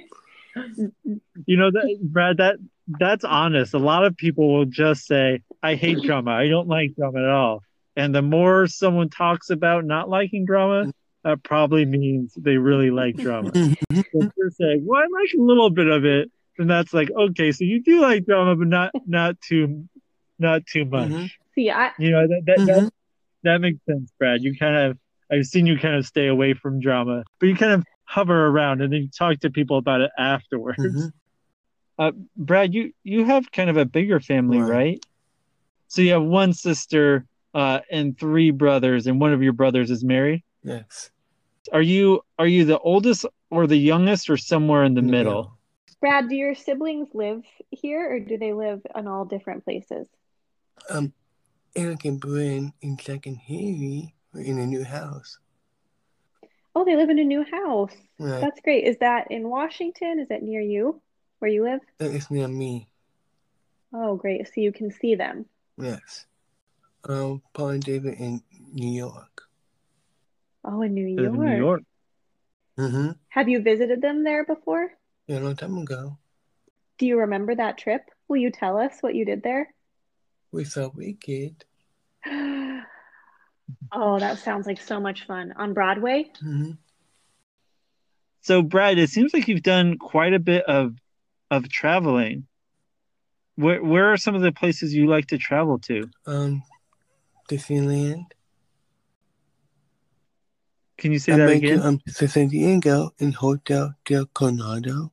you 1.47 1.57
know 1.57 1.71
that 1.71 1.99
Brad, 2.03 2.39
that 2.39 2.57
that's 2.87 3.25
honest. 3.25 3.75
A 3.75 3.79
lot 3.79 4.05
of 4.05 4.17
people 4.17 4.53
will 4.53 4.65
just 4.65 5.07
say, 5.07 5.43
"I 5.63 5.75
hate 5.75 6.03
drama. 6.03 6.33
I 6.33 6.49
don't 6.49 6.69
like 6.69 6.95
drama 6.97 7.19
at 7.19 7.29
all." 7.29 7.63
And 7.97 8.15
the 8.15 8.23
more 8.23 8.67
someone 8.67 9.11
talks 9.11 9.51
about 9.51 9.85
not 9.85 10.09
liking 10.09 10.47
drama, 10.47 10.93
that 11.25 11.43
probably 11.43 11.85
means 11.85 12.33
they 12.35 12.57
really 12.57 12.91
like 12.91 13.17
drama. 13.17 13.51
If 13.91 14.07
you're 14.37 14.51
saying, 14.51 14.85
"Well, 14.87 15.01
I 15.01 15.07
like 15.21 15.31
a 15.39 15.43
little 15.43 15.71
bit 15.71 15.89
of 15.89 16.05
it," 16.05 16.31
then 16.59 16.67
that's 16.67 16.93
like, 16.93 17.11
okay, 17.11 17.53
so 17.53 17.65
you 17.65 17.83
do 17.83 18.01
like 18.01 18.25
drama, 18.27 18.57
but 18.57 18.69
not 18.69 18.91
not 19.07 19.41
too 19.41 19.89
not 20.39 20.67
too 20.67 20.85
much. 20.85 21.11
Mhm. 21.11 21.31
See, 21.55 21.71
I 21.71 21.91
You 21.99 22.11
know 22.11 22.27
that 22.27 22.43
that, 22.47 22.67
that 22.67 22.83
Mhm. 22.85 22.91
that 23.45 23.61
makes 23.61 23.79
sense, 23.87 24.13
Brad. 24.19 24.43
You 24.43 24.57
kind 24.57 24.77
of 24.77 24.99
I've 25.31 25.47
seen 25.47 25.67
you 25.67 25.79
kind 25.79 25.95
of 25.97 26.07
stay 26.07 26.27
away 26.27 26.53
from 26.55 26.81
drama, 26.81 27.25
but 27.41 27.47
you 27.49 27.57
kind 27.57 27.73
of 27.73 27.85
hover 28.05 28.47
around 28.49 28.83
and 28.83 28.93
then 28.93 29.03
you 29.03 29.09
talk 29.09 29.41
to 29.41 29.51
people 29.51 29.79
about 29.79 30.01
it 30.03 30.11
afterwards. 30.19 30.79
Mhm. 30.81 31.13
Uh, 31.99 32.13
Brad, 32.37 32.75
you 32.75 32.93
you 33.05 33.25
have 33.25 33.51
kind 33.53 33.71
of 33.71 33.77
a 33.77 33.85
bigger 33.85 34.21
family, 34.21 34.59
Right. 34.59 34.69
right? 34.71 35.07
So 35.89 36.03
you 36.03 36.13
have 36.13 36.23
one 36.25 36.53
sister 36.53 37.27
uh, 37.55 37.81
and 37.91 38.19
three 38.19 38.51
brothers, 38.51 39.07
and 39.07 39.21
one 39.21 39.33
of 39.35 39.43
your 39.43 39.53
brothers 39.53 39.91
is 39.91 40.03
married. 40.03 40.43
Yes. 40.65 41.11
Are 41.71 41.83
you 41.83 42.23
are 42.39 42.47
you 42.47 42.65
the 42.65 42.79
oldest 42.79 43.27
or 43.51 43.67
the 43.67 43.77
youngest, 43.77 44.31
or 44.31 44.39
somewhere 44.39 44.85
in 44.85 44.95
the 44.95 45.03
No. 45.03 45.11
middle? 45.11 45.59
Brad, 46.03 46.29
do 46.29 46.35
your 46.35 46.57
siblings 46.57 47.07
live 47.15 47.45
here 47.71 48.13
or 48.13 48.19
do 48.19 48.37
they 48.37 48.53
live 48.53 48.83
in 48.97 49.07
all 49.07 49.25
different 49.25 49.65
places? 49.65 50.09
Um, 50.91 51.13
Eric 51.77 52.05
and 52.05 52.21
Bryn 52.21 52.73
and 52.83 53.01
Zach 53.01 53.27
and 53.27 53.37
Haley 53.37 54.13
are 54.35 54.41
in 54.41 54.59
a 54.59 54.67
new 54.67 54.83
house. 54.83 55.39
Oh, 56.75 56.85
they 56.85 56.97
live 56.97 57.09
in 57.09 57.21
a 57.21 57.25
new 57.25 57.45
house. 57.45 57.95
Right. 58.19 58.41
That's 58.41 58.61
great. 58.63 58.83
Is 58.85 58.99
that 58.99 59.31
in 59.31 59.49
Washington? 59.49 60.19
Is 60.19 60.27
that 60.29 60.43
near 60.43 60.61
you, 60.61 61.01
where 61.39 61.51
you 61.51 61.63
live? 61.63 61.79
That 61.99 62.11
is 62.11 62.29
near 62.33 62.49
me. 62.49 62.89
Oh, 63.95 64.17
great. 64.17 64.45
So 64.49 64.55
you 64.57 64.73
can 64.73 64.91
see 64.91 65.15
them. 65.15 65.47
Yes. 65.79 66.27
Um, 67.05 67.43
Paul 67.53 67.69
and 67.69 67.83
David 67.83 68.15
in 68.19 68.43
New 68.73 68.91
York. 68.91 69.43
Oh, 70.65 70.83
in 70.83 70.95
New 70.95 71.15
Live 71.15 71.35
York. 71.35 71.37
in 71.37 71.45
New 71.45 71.57
York. 71.57 71.83
Mm-hmm. 72.77 73.11
Have 73.29 73.49
you 73.49 73.63
visited 73.63 74.03
them 74.03 74.25
there 74.25 74.45
before? 74.45 74.91
Yeah, 75.27 75.39
a 75.39 75.41
long 75.41 75.57
time 75.57 75.79
ago. 75.79 76.19
Do 76.99 77.07
you 77.07 77.19
remember 77.21 77.55
that 77.55 77.79
trip? 77.79 78.03
Will 78.29 78.39
you 78.39 78.51
tell 78.51 78.79
us 78.79 78.95
what 79.01 79.15
you 79.15 79.25
did 79.25 79.43
there? 79.43 79.73
We 80.51 80.65
saw 80.65 80.91
Wicked. 80.95 81.65
Oh, 83.91 84.19
that 84.19 84.39
sounds 84.39 84.67
like 84.67 84.81
so 84.81 85.01
much 85.01 85.27
fun. 85.27 85.53
On 85.57 85.73
Broadway? 85.73 86.31
Mm-hmm. 86.43 86.73
So, 88.43 88.63
Brad, 88.63 88.99
it 88.99 89.11
seems 89.11 89.33
like 89.33 89.49
you've 89.49 89.63
done 89.63 89.99
quite 89.99 90.35
a 90.35 90.39
bit 90.39 90.65
of 90.65 90.95
of 91.51 91.69
traveling. 91.69 92.47
Where 93.57 93.83
where 93.83 94.13
are 94.13 94.17
some 94.17 94.35
of 94.35 94.43
the 94.43 94.53
places 94.53 94.95
you 94.95 95.07
like 95.07 95.29
to 95.29 95.39
travel 95.39 95.79
to? 95.81 96.11
Um, 96.27 96.63
Disneyland. 97.49 98.27
Can 101.03 101.11
you 101.11 101.19
say 101.19 101.33
I 101.33 101.37
that 101.39 101.47
went 101.47 101.65
again? 101.65 101.83
um 101.83 102.01
San 102.07 102.47
Diego 102.47 103.11
in 103.19 103.33
Hotel 103.33 103.93
del 104.05 104.27
Coronado. 104.27 105.11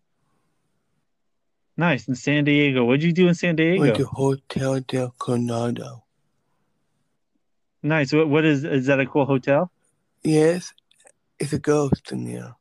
Nice. 1.78 2.08
In 2.08 2.14
San 2.14 2.44
Diego. 2.44 2.86
What'd 2.86 3.02
you 3.02 3.12
do 3.12 3.28
in 3.28 3.34
San 3.34 3.56
Diego? 3.56 3.82
Went 3.82 3.96
to 3.96 4.06
Hotel 4.06 4.82
del 4.82 5.16
Coronado. 5.18 6.04
Nice. 7.82 8.14
What 8.14 8.30
what 8.30 8.46
is 8.46 8.64
is 8.64 8.86
that 8.86 9.00
a 9.00 9.08
cool 9.08 9.26
hotel? 9.26 9.72
Yes, 10.22 10.74
it's 11.40 11.54
a 11.54 11.60
ghost 11.60 12.12
in 12.12 12.24
there. 12.24 12.56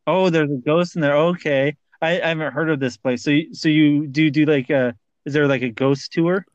Oh, 0.06 0.30
there's 0.30 0.52
a 0.52 0.58
ghost 0.58 0.98
in 0.98 1.02
there. 1.02 1.16
Okay. 1.16 1.78
I, 2.02 2.20
I 2.20 2.28
haven't 2.28 2.52
heard 2.52 2.70
of 2.70 2.82
this 2.82 2.98
place. 2.98 3.24
So 3.24 3.32
you, 3.32 3.54
so 3.54 3.70
you 3.70 4.06
do 4.06 4.30
do 4.30 4.44
like 4.44 4.70
a 4.70 4.96
is 5.24 5.32
there 5.32 5.48
like 5.48 5.62
a 5.62 5.70
ghost 5.70 6.12
tour? 6.12 6.46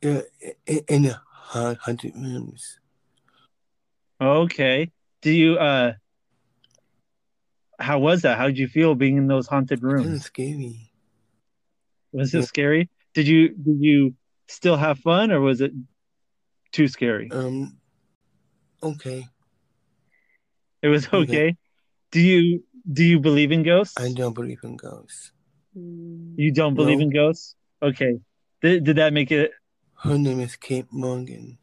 Yeah, 0.00 0.20
in, 0.64 0.80
in 0.86 1.06
a 1.06 1.20
hun- 1.32 1.74
hundred 1.80 2.14
rooms. 2.14 2.78
Okay. 4.20 4.90
Do 5.22 5.30
you 5.30 5.54
uh 5.56 5.92
how 7.78 7.98
was 7.98 8.22
that? 8.22 8.36
How 8.36 8.46
did 8.46 8.58
you 8.58 8.68
feel 8.68 8.94
being 8.94 9.16
in 9.16 9.26
those 9.26 9.46
haunted 9.46 9.80
Kind 9.80 9.96
of 10.00 10.06
rooms? 10.06 10.24
scary. 10.26 10.92
Was 12.12 12.34
it 12.34 12.38
Yeah. 12.40 12.44
scary? 12.44 12.88
Did 13.14 13.26
you 13.26 13.48
did 13.50 13.78
you 13.80 14.14
still 14.48 14.76
have 14.76 14.98
fun 14.98 15.30
or 15.32 15.40
was 15.40 15.60
it 15.60 15.72
too 16.72 16.88
scary? 16.88 17.30
Um, 17.30 17.78
okay. 18.82 19.26
It 20.82 20.88
was 20.88 21.06
Okay. 21.06 21.22
okay. 21.22 21.56
Do 22.12 22.20
you 22.20 22.64
do 22.90 23.04
you 23.04 23.20
believe 23.20 23.52
in 23.52 23.62
ghosts? 23.62 23.98
I 23.98 24.12
don't 24.12 24.34
believe 24.34 24.60
in 24.64 24.76
ghosts. 24.76 25.32
You 25.74 26.52
don't 26.52 26.74
believe 26.74 26.98
No. 26.98 27.04
in 27.04 27.10
ghosts? 27.10 27.54
Okay. 27.82 28.18
Did 28.62 28.84
did 28.84 28.96
that 28.96 29.12
make 29.12 29.30
it 29.30 29.52
Her 30.02 30.18
name 30.18 30.40
is 30.40 30.56
Kate 30.56 30.90
Morgan. 30.92 31.58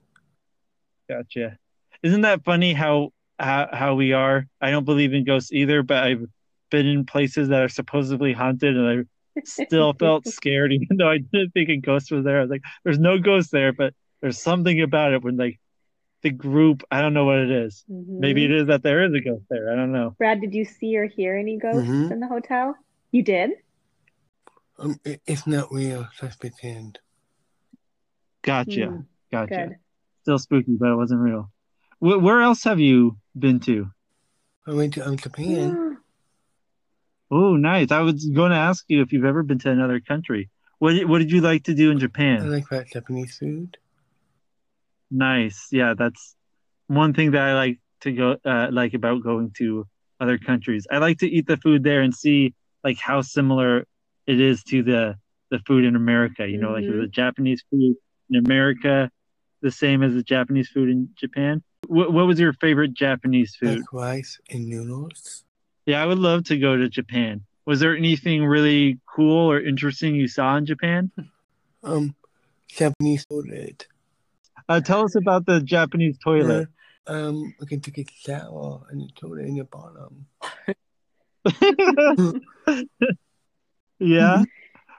gotcha? 1.10 1.58
Isn't 2.04 2.22
that 2.22 2.44
funny 2.44 2.74
how 2.74 3.12
how 3.40 3.68
how 3.72 3.96
we 3.96 4.14
are? 4.14 4.48
I 4.62 4.72
don't 4.72 4.86
believe 4.86 5.14
in 5.14 5.24
ghosts 5.24 5.52
either, 5.52 5.84
but 5.84 6.04
I've 6.04 6.26
been 6.70 6.86
in 6.86 7.06
places 7.06 7.50
that 7.50 7.62
are 7.64 7.70
supposedly 7.70 8.34
haunted 8.34 8.76
and 8.76 9.08
I 9.36 9.42
still 9.46 9.94
felt 10.00 10.28
scared 10.28 10.74
even 10.74 10.98
though 10.98 11.10
I 11.10 11.20
didn't 11.20 11.52
think 11.52 11.70
a 11.70 11.78
ghost 11.78 12.12
was 12.12 12.26
there. 12.26 12.40
I 12.40 12.42
was 12.42 12.50
like, 12.50 12.64
there's 12.84 13.00
no 13.00 13.18
ghost 13.20 13.52
there, 13.52 13.74
but 13.74 13.94
there's 14.22 14.40
something 14.42 14.82
about 14.82 15.14
it 15.14 15.24
when 15.24 15.38
like 15.38 15.60
the 16.24 16.32
group, 16.32 16.84
I 16.90 17.02
don't 17.02 17.14
know 17.14 17.26
what 17.26 17.38
it 17.38 17.52
is. 17.52 17.86
Maybe 17.88 18.44
it 18.44 18.52
is 18.52 18.68
that 18.68 18.82
there 18.82 19.04
is 19.06 19.14
a 19.14 19.20
ghost 19.22 19.44
there. 19.50 19.72
I 19.72 19.76
don't 19.76 19.92
know. 19.92 20.16
Brad, 20.18 20.42
did 20.42 20.54
you 20.56 20.66
see 20.66 20.98
or 20.98 21.06
hear 21.06 21.38
any 21.38 21.58
ghosts 21.58 21.88
Mhm. 21.90 22.12
in 22.12 22.20
the 22.20 22.28
hotel? 22.28 22.76
You 23.12 23.24
did? 23.24 23.52
Um, 24.80 25.00
it, 25.06 25.22
it's 25.28 25.46
not 25.46 25.72
real. 25.72 26.08
Let's 26.22 26.36
pretend. 26.36 27.00
Gotcha. 28.42 28.70
Mm, 28.72 29.06
Gotcha. 29.32 29.56
good. 29.56 29.76
Still 30.24 30.40
spooky, 30.40 30.76
but 30.76 30.90
it 30.90 30.96
wasn't 30.96 31.22
real. 31.22 31.52
Wh- 32.00 32.22
where 32.22 32.42
else 32.42 32.64
have 32.64 32.80
you 32.80 33.18
been 33.38 33.60
to? 33.62 33.90
I 34.66 34.74
went 34.74 34.94
to 34.96 35.08
um, 35.08 35.18
Japan. 35.18 35.98
Oh, 37.30 37.56
nice. 37.56 37.92
I 37.92 38.02
was 38.02 38.26
going 38.26 38.52
to 38.52 38.58
ask 38.58 38.86
you 38.88 39.02
if 39.02 39.12
you've 39.12 39.26
ever 39.26 39.44
been 39.44 39.60
to 39.60 39.72
another 39.72 40.00
country. 40.00 40.50
What 40.80 40.94
did, 40.94 41.10
what 41.10 41.20
did 41.20 41.32
you 41.32 41.42
like 41.42 41.64
to 41.66 41.74
do 41.74 41.92
in 41.92 42.00
Japan? 42.00 42.42
I 42.44 42.46
like 42.46 42.70
that 42.70 42.88
Japanese 42.92 43.38
food. 43.38 43.78
Nice. 45.10 45.68
Yeah, 45.72 45.94
that's 45.98 46.36
one 46.88 47.14
thing 47.14 47.32
that 47.32 47.42
I 47.42 47.54
like 47.54 47.80
to 48.02 48.12
go 48.12 48.38
uh, 48.46 48.68
like 48.72 48.94
about 48.94 49.24
going 49.24 49.52
to 49.58 49.88
other 50.20 50.38
countries. 50.38 50.86
I 50.92 51.00
like 51.00 51.20
to 51.20 51.28
eat 51.28 51.48
the 51.48 51.58
food 51.58 51.84
there 51.84 52.02
and 52.02 52.14
see 52.14 52.54
like 52.84 52.98
how 52.98 53.22
similar 53.22 53.86
it 54.26 54.40
is 54.40 54.64
to 54.66 54.84
the 54.84 55.16
the 55.50 55.60
food 55.66 55.86
in 55.86 55.96
America. 55.96 56.48
You 56.48 56.58
know, 56.58 56.74
like 56.74 56.86
Mhm. 56.86 57.02
the 57.02 57.08
Japanese 57.08 57.64
food 57.70 57.96
in 58.30 58.46
America, 58.46 59.10
the 59.62 59.72
same 59.72 60.04
as 60.04 60.14
the 60.14 60.24
Japanese 60.24 60.70
food 60.70 60.90
in 60.90 61.10
Japan. 61.16 61.64
What 61.88 62.12
what 62.12 62.28
was 62.28 62.40
your 62.40 62.54
favorite 62.54 62.94
Japanese 62.94 63.56
food? 63.56 63.80
Like 63.80 63.94
rice 63.94 64.40
and 64.50 64.68
noodles. 64.68 65.44
Yeah, 65.86 66.04
I 66.04 66.06
would 66.06 66.20
love 66.20 66.44
to 66.46 66.58
go 66.58 66.76
to 66.76 66.90
Japan. 66.90 67.42
Was 67.66 67.80
there 67.80 67.96
anything 67.96 68.46
really 68.46 69.00
cool 69.06 69.52
or 69.52 69.62
interesting 69.62 70.16
you 70.16 70.28
saw 70.28 70.58
in 70.58 70.66
Japan? 70.66 71.12
Um, 71.84 72.16
Japanese 72.68 73.26
toilet. 73.26 73.88
Uh, 74.70 74.82
tell 74.82 75.04
us 75.04 75.16
about 75.16 75.46
the 75.46 75.62
Japanese 75.62 76.18
toilet. 76.18 76.68
Um, 77.08 77.54
we 77.60 77.68
can 77.68 77.80
take 77.80 77.98
a 78.00 78.06
shower 78.14 78.82
and 78.90 79.02
the 79.02 79.08
toilet 79.16 79.46
in 79.46 79.56
the 79.56 79.64
bottom. 79.64 80.26
yeah. 84.00 84.44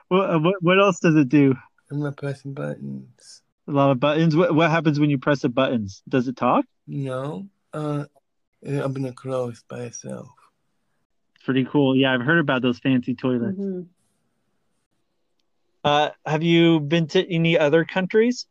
What, 0.09 0.41
what 0.41 0.55
what 0.61 0.79
else 0.79 0.99
does 0.99 1.15
it 1.15 1.29
do? 1.29 1.53
I'm 1.91 1.99
not 1.99 2.17
pressing 2.17 2.55
buttons. 2.55 3.43
A 3.69 3.71
lot 3.71 3.91
of 3.91 3.99
buttons. 3.99 4.35
What 4.35 4.55
what 4.55 4.71
happens 4.71 4.99
when 4.99 5.11
you 5.11 5.19
press 5.19 5.43
the 5.43 5.49
buttons? 5.49 6.01
Does 6.09 6.27
it 6.27 6.35
talk? 6.35 6.65
No. 6.87 7.47
Uh, 7.71 8.05
it'll 8.63 8.81
open 8.81 9.05
and 9.05 9.15
close 9.15 9.61
by 9.69 9.81
itself. 9.81 10.29
Pretty 11.45 11.65
cool. 11.65 11.95
Yeah, 11.95 12.15
I've 12.15 12.21
heard 12.25 12.39
about 12.39 12.63
those 12.63 12.79
fancy 12.79 13.13
toilets. 13.13 13.59
Mhm. 13.59 13.85
Uh, 15.83 16.09
have 16.25 16.41
you 16.41 16.79
been 16.79 17.05
to 17.09 17.31
any 17.31 17.59
other 17.59 17.85
countries? 17.85 18.47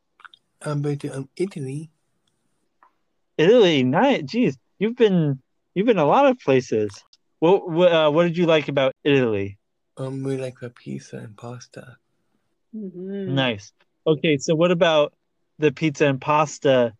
I've 0.62 0.80
been 0.82 0.98
to 1.00 1.08
um, 1.16 1.28
Italy. 1.36 1.90
Italy, 3.36 3.82
nice. 3.82 4.22
Jeez, 4.22 4.56
you've 4.78 4.96
been 4.96 5.42
you've 5.74 5.86
been 5.86 5.98
a 5.98 6.06
lot 6.06 6.26
of 6.26 6.38
places. 6.38 6.90
What 7.40 7.68
what, 7.68 7.90
uh, 7.92 8.10
what 8.12 8.22
did 8.22 8.36
you 8.36 8.46
like 8.46 8.68
about 8.68 8.94
Italy? 9.02 9.58
Um, 9.96 10.22
we 10.22 10.36
like 10.36 10.60
the 10.60 10.70
pizza 10.70 11.16
and 11.16 11.36
pasta. 11.36 11.96
Mhm. 12.72 13.26
Nice. 13.34 13.72
Okay, 14.08 14.38
so 14.38 14.54
what 14.54 14.70
about 14.70 15.12
the 15.58 15.70
pizza 15.70 16.06
and 16.06 16.18
pasta 16.18 16.94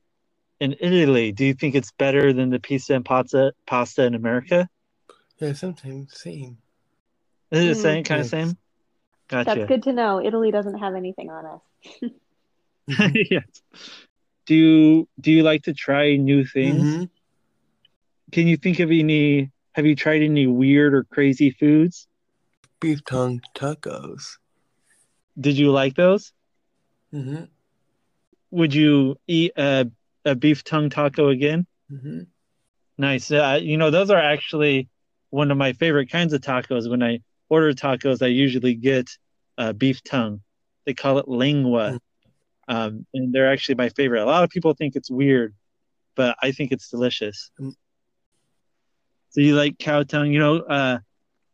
in 0.61 0.77
Italy? 0.79 1.33
Do 1.33 1.47
you 1.47 1.55
think 1.55 1.75
it's 1.75 1.91
better 1.93 2.35
than 2.35 2.51
the 2.51 2.61
pizza 2.61 2.95
and 2.95 3.05
pasta 3.05 3.55
pasta 3.67 4.05
in 4.05 4.15
America? 4.15 4.69
Yeah, 5.39 5.55
sometimes 5.55 6.19
same. 6.21 6.59
Is 7.51 7.65
it 7.65 7.69
the 7.69 7.73
Mm. 7.73 7.83
same 7.83 8.05
kind 8.05 8.21
of 8.21 8.27
same? 8.27 8.59
Gotcha. 9.29 9.55
That's 9.55 9.69
good 9.69 9.83
to 9.85 9.93
know. 9.95 10.21
Italy 10.23 10.51
doesn't 10.51 10.79
have 10.79 10.95
anything 10.95 11.31
on 11.31 11.47
us. 11.47 12.11
yes. 13.31 13.63
Do 14.45 14.55
you 14.55 15.09
do 15.19 15.33
you 15.33 15.43
like 15.43 15.63
to 15.63 15.73
try 15.73 16.17
new 16.17 16.45
things? 16.45 16.85
Mhm. 16.85 17.11
Can 18.33 18.47
you 18.49 18.59
think 18.59 18.81
of 18.81 18.91
any? 18.91 19.51
Have 19.73 19.87
you 19.87 19.97
tried 19.97 20.21
any 20.23 20.47
weird 20.47 20.93
or 20.93 21.05
crazy 21.05 21.53
foods? 21.53 22.07
Beef 22.81 23.03
tongue 23.07 23.41
tacos. 23.55 24.37
Did 25.41 25.57
you 25.57 25.71
like 25.71 25.95
those? 25.95 26.35
Mm-hmm. 27.15 27.45
Would 28.51 28.75
you 28.75 29.19
eat 29.27 29.53
a 29.57 29.91
a 30.25 30.35
beef 30.35 30.65
tongue 30.65 30.91
taco 30.91 31.29
again? 31.29 31.67
Mm-hmm. 31.91 32.23
Nice. 32.99 33.31
Uh, 33.31 33.59
you 33.63 33.77
know, 33.77 33.91
those 33.91 34.11
are 34.11 34.19
actually 34.19 34.89
one 35.31 35.51
of 35.51 35.59
my 35.59 35.73
favorite 35.73 36.11
kinds 36.11 36.33
of 36.33 36.41
tacos. 36.41 36.91
When 36.91 37.03
I 37.03 37.21
order 37.49 37.73
tacos, 37.73 38.23
I 38.23 38.27
usually 38.27 38.75
get 38.75 39.11
uh, 39.57 39.73
beef 39.73 40.03
tongue. 40.03 40.43
They 40.85 40.95
call 40.95 41.19
it 41.19 41.29
lengua, 41.29 42.01
um, 42.67 43.07
and 43.13 43.33
they're 43.33 43.51
actually 43.53 43.77
my 43.77 43.91
favorite. 43.91 44.23
A 44.23 44.27
lot 44.27 44.45
of 44.45 44.51
people 44.51 44.75
think 44.75 44.97
it's 44.97 45.11
weird, 45.11 45.55
but 46.15 46.37
I 46.43 46.53
think 46.53 46.73
it's 46.73 46.89
delicious. 46.89 47.51
Mm. 47.61 47.75
So 49.31 49.41
you 49.43 49.55
like 49.55 49.79
cow 49.79 50.03
tongue? 50.03 50.33
You 50.33 50.41
know, 50.41 50.57
uh, 50.61 50.99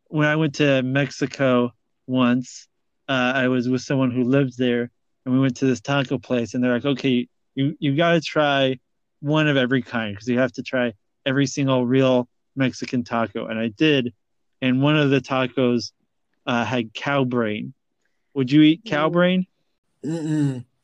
when 0.07 0.29
I 0.29 0.37
went 0.37 0.57
to 0.57 0.83
Mexico 0.83 1.73
once, 2.07 2.69
uh, 3.09 3.33
I 3.35 3.49
was 3.49 3.69
with 3.69 3.83
someone 3.83 4.13
who 4.13 4.23
lived 4.25 4.57
there, 4.57 4.91
and 5.25 5.35
we 5.35 5.41
went 5.41 5.57
to 5.59 5.67
this 5.67 5.81
taco 5.81 6.19
place, 6.19 6.55
and 6.55 6.63
they're 6.63 6.75
like, 6.75 6.85
"Okay, 6.85 7.29
you 7.55 7.77
you 7.79 7.97
got 7.97 8.13
to 8.13 8.21
try 8.21 8.79
one 9.21 9.49
of 9.49 9.57
every 9.57 9.83
kind 9.83 10.15
because 10.15 10.29
you 10.29 10.39
have 10.39 10.53
to 10.53 10.63
try 10.63 10.93
every 11.25 11.47
single 11.47 11.87
real 11.87 12.29
Mexican 12.57 13.05
taco." 13.05 13.47
And 13.47 13.59
I 13.59 13.69
did, 13.69 14.13
and 14.61 14.83
one 14.83 14.97
of 14.97 15.11
the 15.11 15.21
tacos 15.21 15.93
uh, 16.47 16.65
had 16.65 16.93
cow 16.95 17.25
brain. 17.25 17.75
Would 18.35 18.51
you 18.51 18.63
eat 18.63 18.83
cow 18.85 19.09
brain? 19.11 19.47
Mm-mm. 20.05 20.65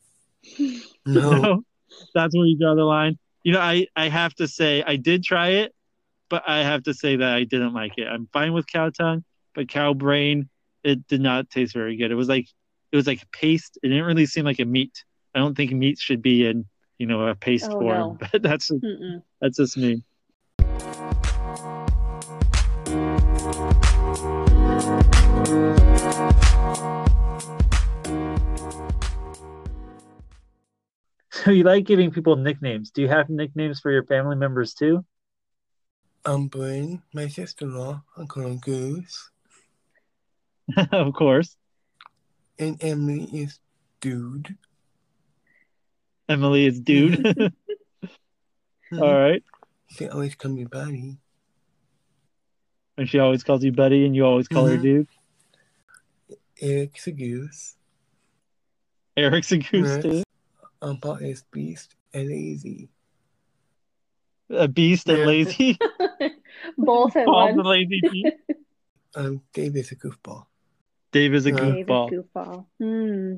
No. 1.07 1.63
that's 2.15 2.37
where 2.37 2.47
you 2.47 2.59
draw 2.59 2.75
the 2.75 2.85
line. 2.85 3.19
You 3.43 3.53
know, 3.53 3.61
I 3.61 3.87
I 3.97 4.09
have 4.09 4.35
to 4.35 4.47
say 4.47 4.83
I 4.87 4.97
did 4.97 5.25
try 5.25 5.49
it, 5.49 5.75
but 6.29 6.43
I 6.47 6.59
have 6.59 6.85
to 6.85 6.95
say 6.95 7.17
that 7.17 7.35
I 7.35 7.45
didn't 7.45 7.73
like 7.73 7.95
it. 7.97 8.07
I'm 8.07 8.29
fine 8.33 8.53
with 8.53 8.67
cow 8.67 8.91
tongue, 8.91 9.25
but 9.55 9.69
cow 9.69 9.95
brain 9.95 10.49
it 10.83 11.07
did 11.09 11.21
not 11.21 11.51
taste 11.51 11.75
very 11.75 11.97
good. 11.97 12.11
It 12.11 12.15
was 12.15 12.29
like 12.29 12.47
it 12.93 12.97
was 12.97 13.07
like 13.07 13.31
paste. 13.31 13.79
It 13.83 13.89
didn't 13.89 14.05
really 14.05 14.27
seem 14.27 14.45
like 14.45 14.59
a 14.59 14.65
meat. 14.65 15.05
I 15.35 15.39
don't 15.39 15.57
think 15.57 15.73
meat 15.73 15.99
should 15.99 16.23
be 16.23 16.47
in 16.47 16.67
you 16.99 17.07
know 17.07 17.27
a 17.29 17.35
paste 17.35 17.71
Oh, 17.71 17.79
form, 17.79 18.19
no. 18.21 18.29
but 18.33 18.43
that's 18.43 18.71
Mm-mm. 18.71 19.23
that's 19.41 19.57
just 19.57 19.77
me. 19.77 20.03
So 31.33 31.53
you 31.53 31.63
like 31.63 31.87
giving 31.87 32.11
people 32.11 32.37
nicknames. 32.37 32.91
Do 32.91 33.01
you 33.01 33.09
have 33.09 33.31
nicknames 33.31 33.81
for 33.81 33.91
your 33.91 34.05
family 34.05 34.37
members 34.37 34.75
too? 34.75 35.05
Um, 36.27 36.49
Bryn, 36.49 37.03
my 37.15 37.29
sister-in-law, 37.29 38.03
I 38.19 38.25
call 38.27 38.43
her 38.43 38.55
Goose, 38.57 39.31
of 40.93 41.15
course. 41.15 41.57
And 42.61 42.77
Emily 42.83 43.25
is 43.33 43.59
Dude. 44.01 44.57
Emily 46.29 46.67
is 46.67 46.79
dude. 46.81 47.27
All 48.93 49.15
right. 49.15 49.43
She 49.89 50.09
always 50.09 50.35
call 50.37 50.53
me 50.53 50.65
Buddy. 50.65 51.19
And 52.97 53.09
she 53.09 53.19
always 53.19 53.43
calls 53.43 53.65
you 53.65 53.73
buddy 53.73 54.05
and 54.07 54.15
you 54.15 54.25
always 54.25 54.47
call 54.47 54.67
her 54.67 54.77
Mhm. 54.79 54.83
dude. 54.83 55.09
Eric's 56.61 57.07
a 57.09 57.13
Goose. 57.13 57.77
Eric's 59.17 59.51
a 59.53 59.59
goose 59.59 59.89
Yes. 59.89 60.03
too. 60.03 60.23
Um, 60.83 60.99
Paul 60.99 61.17
is 61.17 61.43
Beast 61.51 61.95
and 62.15 62.29
Lazy. 62.29 62.89
A 64.51 64.69
beast 64.69 65.09
and 65.09 65.27
lazy. 65.27 65.79
Both 66.79 67.17
at 67.17 67.25
Paul's 67.27 67.53
a 67.53 67.57
once. 67.57 67.67
lazy 67.67 68.01
beast. 68.03 68.37
Um, 69.15 69.43
Dave 69.53 69.77
is 69.77 69.93
a 69.93 69.97
goofball. 69.97 70.47
Dave 71.13 71.35
is 71.35 71.47
a 71.47 71.51
Yeah. 71.51 71.57
David 71.57 71.87
goofball. 71.87 72.11
Goofball. 72.35 72.67
Hmm. 72.79 73.35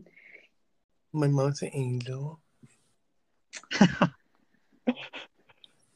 My 1.13 1.27
mom's 1.29 1.63
an 1.63 1.71
angel. 1.73 2.41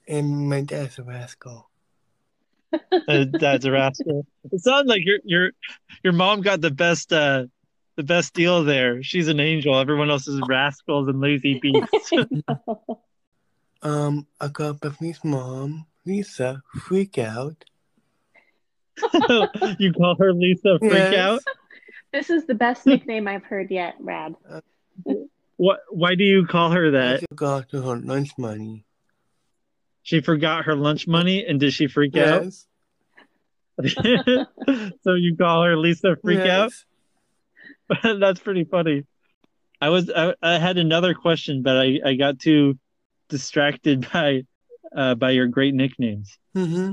and 0.09 0.49
my 0.49 0.61
dad's 0.63 0.99
a 0.99 1.03
rascal. 1.03 1.71
Uh, 3.09 3.25
Dad's 3.25 3.65
a 3.65 3.71
rascal. 3.71 4.27
It 4.53 4.61
sounds 4.61 4.87
like 4.89 5.03
your 5.05 5.19
your 5.25 5.51
your 6.03 6.13
mom 6.13 6.43
got 6.43 6.61
the 6.61 6.71
best 6.71 7.11
uh 7.13 7.45
the 7.97 8.03
best 8.03 8.35
deal 8.35 8.65
there. 8.65 9.03
She's 9.03 9.29
an 9.29 9.41
angel. 9.41 9.79
Everyone 9.79 10.11
else 10.11 10.29
is 10.29 10.41
rascals 10.47 11.09
and 11.09 11.21
lazy 11.21 11.59
beasts. 11.61 12.11
Um, 13.83 14.27
I 14.41 14.49
got 14.49 14.81
Bethany's 14.81 15.23
mom, 15.23 15.87
Lisa, 16.05 16.61
freak 16.75 17.19
out. 17.19 17.63
you 19.79 19.93
call 19.93 20.17
her 20.19 20.33
Lisa 20.33 20.79
freak 20.81 20.93
Yes. 20.93 21.15
out? 21.15 21.41
This 22.17 22.31
is 22.31 22.47
the 22.47 22.55
best 22.55 22.87
nickname 22.87 23.29
I've 23.29 23.45
heard 23.45 23.71
yet, 23.71 23.95
Rad. 24.01 24.37
What 25.57 25.81
why 25.91 26.15
do 26.15 26.25
you 26.25 26.47
call 26.47 26.71
her 26.71 26.93
that? 26.93 27.21
She 27.21 27.27
forgot 27.29 27.67
her 27.73 27.99
lunch 27.99 28.31
money. 28.39 28.87
She 30.03 30.23
forgot 30.23 30.65
her 30.65 30.75
lunch 30.75 31.07
money 31.07 31.45
and 31.45 31.61
did 31.61 31.75
she 31.75 31.89
freak 31.89 32.17
out? 32.17 32.45
Yes. 32.45 32.67
so 35.05 35.13
you 35.13 35.37
call 35.37 35.65
her 35.65 35.77
Lisa 35.77 36.17
freak 36.23 36.39
out? 36.39 36.73
yes. 37.91 38.01
That's 38.19 38.41
pretty 38.41 38.65
funny. 38.65 39.05
I 39.83 39.91
was 39.91 40.09
I, 40.09 40.33
I 40.41 40.59
had 40.59 40.79
another 40.79 41.13
question, 41.13 41.63
but 41.63 41.77
I, 41.77 42.01
I 42.03 42.15
got 42.15 42.39
too 42.39 42.79
distracted 43.29 44.09
by 44.13 44.45
uh, 44.97 45.17
by 45.17 45.33
your 45.33 45.49
great 45.49 45.75
nicknames. 45.75 46.39
Mm-hmm. 46.57 46.93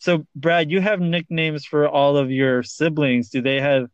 So 0.00 0.26
Brad, 0.36 0.70
you 0.70 0.82
have 0.82 1.00
nicknames 1.00 1.64
for 1.64 1.88
all 1.88 2.18
of 2.18 2.30
your 2.30 2.62
siblings. 2.62 3.30
Do 3.30 3.40
they 3.40 3.62
have 3.62 3.88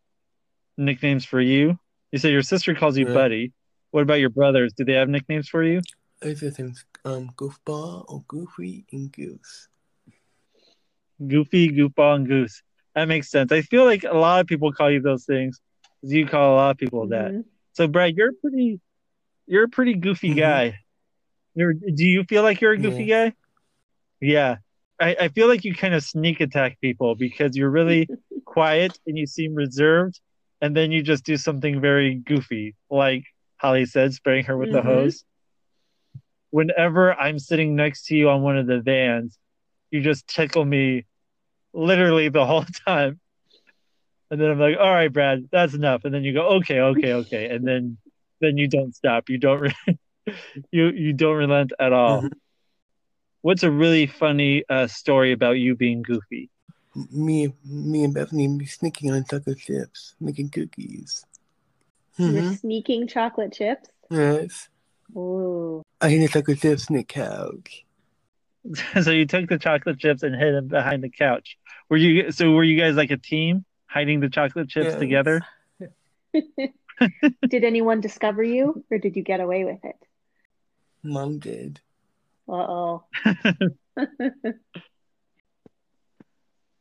nicknames 0.76 1.24
for 1.24 1.40
you? 1.40 1.78
You 2.12 2.18
said 2.18 2.32
your 2.32 2.42
sister 2.42 2.74
calls 2.74 2.96
you 2.96 3.06
Yeah. 3.06 3.14
Buddy. 3.14 3.52
What 3.90 4.02
about 4.02 4.20
your 4.20 4.30
brothers? 4.30 4.72
Do 4.72 4.84
they 4.84 4.92
have 4.94 5.08
nicknames 5.08 5.48
for 5.48 5.62
you? 5.62 5.80
I 6.22 6.34
the 6.34 6.50
things, 6.50 6.84
um, 7.04 7.30
goofball 7.36 8.04
or 8.08 8.22
goofy 8.28 8.84
and 8.92 9.10
goose. 9.10 9.68
Goofy, 11.26 11.68
Goofball, 11.70 12.16
and 12.16 12.26
Goose. 12.26 12.62
That 12.94 13.06
makes 13.08 13.30
sense. 13.30 13.52
I 13.52 13.62
feel 13.62 13.84
like 13.84 14.04
a 14.04 14.16
lot 14.16 14.40
of 14.40 14.46
people 14.46 14.72
call 14.72 14.90
you 14.90 15.00
those 15.00 15.24
things. 15.24 15.60
'cause 16.00 16.12
You 16.12 16.26
call 16.26 16.54
a 16.54 16.56
lot 16.56 16.70
of 16.70 16.78
people 16.78 17.06
that. 17.08 17.32
Mhm. 17.32 17.44
So 17.74 17.86
Brad, 17.88 18.16
you're 18.16 18.32
pretty 18.32 18.80
you're 19.46 19.64
a 19.64 19.68
pretty 19.68 19.94
goofy 19.94 20.30
Mhm. 20.30 20.36
guy. 20.36 20.78
You're 21.54 21.72
do 21.74 22.06
you 22.06 22.24
feel 22.24 22.42
like 22.42 22.60
you're 22.60 22.72
a 22.72 22.78
goofy 22.78 23.04
guy? 23.06 23.34
Yeah. 24.20 24.58
I, 25.00 25.16
I 25.22 25.28
feel 25.28 25.48
like 25.48 25.64
you 25.64 25.74
kind 25.74 25.94
of 25.94 26.02
sneak 26.04 26.40
attack 26.40 26.80
people 26.80 27.14
because 27.16 27.56
you're 27.56 27.70
really 27.70 28.08
quiet 28.44 28.98
and 29.06 29.18
you 29.18 29.26
seem 29.26 29.54
reserved 29.54 30.20
and 30.60 30.76
then 30.76 30.92
you 30.92 31.02
just 31.02 31.24
do 31.24 31.36
something 31.36 31.80
very 31.80 32.14
goofy, 32.14 32.74
like 32.90 33.24
Holly 33.56 33.86
said, 33.86 34.12
spraying 34.14 34.44
her 34.44 34.56
with 34.56 34.70
the 34.72 34.80
Mhm. 34.80 34.84
hose. 34.84 35.24
Whenever 36.50 37.14
I'm 37.14 37.38
sitting 37.38 37.76
next 37.76 38.06
to 38.06 38.16
you 38.16 38.28
on 38.28 38.42
one 38.42 38.56
of 38.58 38.66
the 38.66 38.80
vans, 38.80 39.38
you 39.90 40.00
just 40.00 40.26
tickle 40.26 40.64
me 40.64 41.04
literally 41.72 42.28
the 42.28 42.44
whole 42.46 42.64
time. 42.86 43.20
And 44.30 44.40
then 44.40 44.50
I'm 44.50 44.58
like, 44.60 44.76
all 44.78 44.90
right, 44.90 45.12
Brad, 45.12 45.48
that's 45.50 45.74
enough. 45.74 46.04
And 46.04 46.14
then 46.14 46.22
you 46.24 46.32
go, 46.32 46.46
okay, 46.58 46.80
okay, 46.80 47.12
okay. 47.14 47.48
And 47.48 47.66
then 47.66 47.98
then 48.40 48.56
you 48.56 48.68
don't 48.68 48.94
stop. 48.94 49.28
You 49.28 49.38
don't 49.38 49.60
re- 49.60 49.98
you 50.72 50.88
you 50.90 51.12
don't 51.12 51.36
relent 51.36 51.72
at 51.78 51.92
all. 51.92 52.22
Mhm. 52.22 52.32
What's 53.42 53.62
a 53.62 53.70
really 53.70 54.06
funny 54.06 54.64
uh, 54.68 54.86
story 54.86 55.32
about 55.32 55.52
you 55.52 55.74
being 55.74 56.02
goofy? 56.02 56.49
Me, 57.10 57.52
me 57.64 58.04
and 58.04 58.12
Bethany 58.14 58.48
be 58.56 58.66
sneaking 58.66 59.10
on 59.12 59.24
chocolate 59.24 59.58
chips, 59.58 60.14
making 60.20 60.50
cookies. 60.50 61.24
You're 62.18 62.28
Mm-hmm. 62.42 62.52
sneaking 62.54 63.06
chocolate 63.06 63.52
chips. 63.52 63.88
Yes. 64.10 64.68
Ooh. 65.16 65.82
I 66.00 66.08
hid 66.10 66.22
the 66.22 66.28
chocolate 66.28 66.60
chips 66.60 66.90
in 66.90 66.96
the 66.96 67.04
couch. 67.04 67.84
so 69.02 69.10
you 69.10 69.24
took 69.26 69.48
the 69.48 69.58
chocolate 69.58 69.98
chips 69.98 70.22
and 70.22 70.34
hid 70.34 70.54
them 70.54 70.66
behind 70.68 71.02
the 71.02 71.08
couch. 71.10 71.56
Were 71.88 71.96
you 71.96 72.30
so 72.32 72.50
were 72.50 72.64
you 72.64 72.78
guys 72.78 72.94
like 72.96 73.10
a 73.10 73.16
team 73.16 73.64
hiding 73.86 74.20
the 74.20 74.28
chocolate 74.28 74.68
chips 74.68 74.90
Yes. 74.92 74.98
together? 74.98 75.40
Did 77.48 77.64
anyone 77.64 78.00
discover 78.00 78.42
you, 78.42 78.84
or 78.90 78.98
did 78.98 79.16
you 79.16 79.22
get 79.22 79.40
away 79.40 79.64
with 79.64 79.82
it? 79.84 79.96
Mom 81.02 81.38
did. 81.38 81.80
Uh 82.48 82.52
oh. 82.52 83.04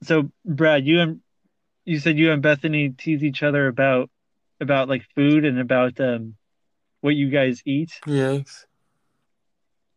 So 0.04 0.32
Brad, 0.46 0.86
you 0.86 1.02
and 1.02 1.20
you 1.86 2.00
said 2.00 2.18
you 2.18 2.32
and 2.32 2.42
Bethany 2.42 2.90
tease 2.90 3.24
each 3.24 3.44
other 3.44 3.68
about 3.68 4.10
about 4.62 4.90
like 4.90 5.04
food 5.16 5.46
and 5.46 5.60
about 5.60 6.00
um 6.00 6.36
what 7.02 7.16
you 7.16 7.30
guys 7.30 7.62
eat. 7.66 8.00
Yes. 8.06 8.66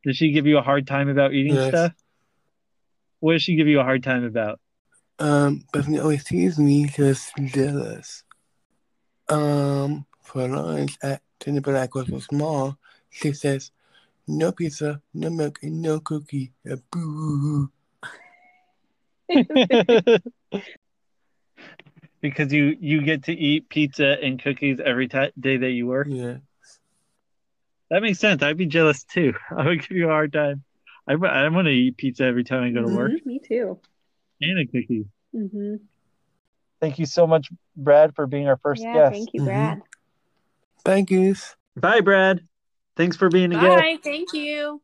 Did 0.05 0.17
she 0.17 0.33
give 0.33 0.47
you 0.47 0.59
a 0.59 0.63
hard 0.63 0.87
time 0.87 1.09
about 1.09 1.33
eating 1.33 1.55
Yes. 1.55 1.69
stuff? 1.69 1.93
What 3.21 3.35
does 3.35 3.43
she 3.43 3.55
give 3.55 3.69
you 3.69 3.79
a 3.81 3.85
hard 3.85 4.03
time 4.03 4.25
about? 4.25 4.61
Um, 5.19 5.65
Bethany 5.73 6.01
always 6.01 6.25
teases 6.25 6.59
me 6.59 6.87
because 6.87 7.31
she's 7.37 7.53
jealous. 7.53 8.25
Um, 9.29 10.07
for 10.23 10.49
lunch 10.49 10.99
at 11.03 11.23
Dinner 11.39 11.61
Black 11.61 11.95
was 11.95 12.09
so 12.09 12.19
small, 12.19 12.79
she 13.11 13.33
says, 13.33 13.71
no 14.27 14.51
pizza, 14.51 15.01
no 15.15 15.31
milk, 15.31 15.61
and 15.63 15.81
no 15.81 16.01
cookie. 16.01 16.53
Uh, 16.69 16.77
boo. 16.91 17.71
because 22.21 22.53
you 22.53 22.77
you 22.81 23.03
get 23.03 23.25
to 23.25 23.33
eat 23.33 23.69
pizza 23.69 24.17
and 24.23 24.43
cookies 24.43 24.79
every 24.85 25.09
ti 25.09 25.31
day 25.39 25.57
that 25.59 25.71
you 25.71 25.87
work. 25.87 26.07
Yeah. 26.11 26.37
That 27.91 28.03
makes 28.03 28.19
sense. 28.21 28.43
I'd 28.43 28.57
be 28.57 28.67
jealous 28.67 29.05
too. 29.05 29.35
I 29.57 29.67
would 29.67 29.81
give 29.87 29.97
you 29.97 30.07
a 30.07 30.13
hard 30.13 30.33
time. 30.33 30.65
I 31.07 31.13
I 31.15 31.49
want 31.49 31.67
to 31.67 31.73
eat 31.73 31.97
pizza 31.97 32.25
every 32.25 32.45
time 32.45 32.63
I 32.63 32.71
go 32.71 32.83
to 32.83 32.89
work 32.89 33.13
Mhm, 33.13 33.27
Me 33.27 33.41
too. 33.41 33.79
and 34.41 34.59
a 34.61 34.67
cookie. 34.67 35.07
hmm 35.33 35.77
Thank 36.81 36.99
you 36.99 37.07
so 37.07 37.29
much, 37.29 37.49
Brad, 37.77 38.15
for 38.17 38.27
being 38.27 38.49
our 38.49 38.57
first 38.57 38.83
Yeah, 38.83 38.93
guest. 38.93 39.13
thank 39.13 39.35
you. 39.35 39.45
Brad. 39.45 39.83
Bye, 40.85 41.03
Goose. 41.03 41.55
Bye, 41.77 42.01
Brad. 42.01 42.41
Thanks 42.97 43.17
for 43.17 43.29
being 43.29 43.53
a 43.53 43.55
guest. 43.55 43.65
Bye. 43.65 43.99
Thank 44.03 44.33
you. 44.33 44.83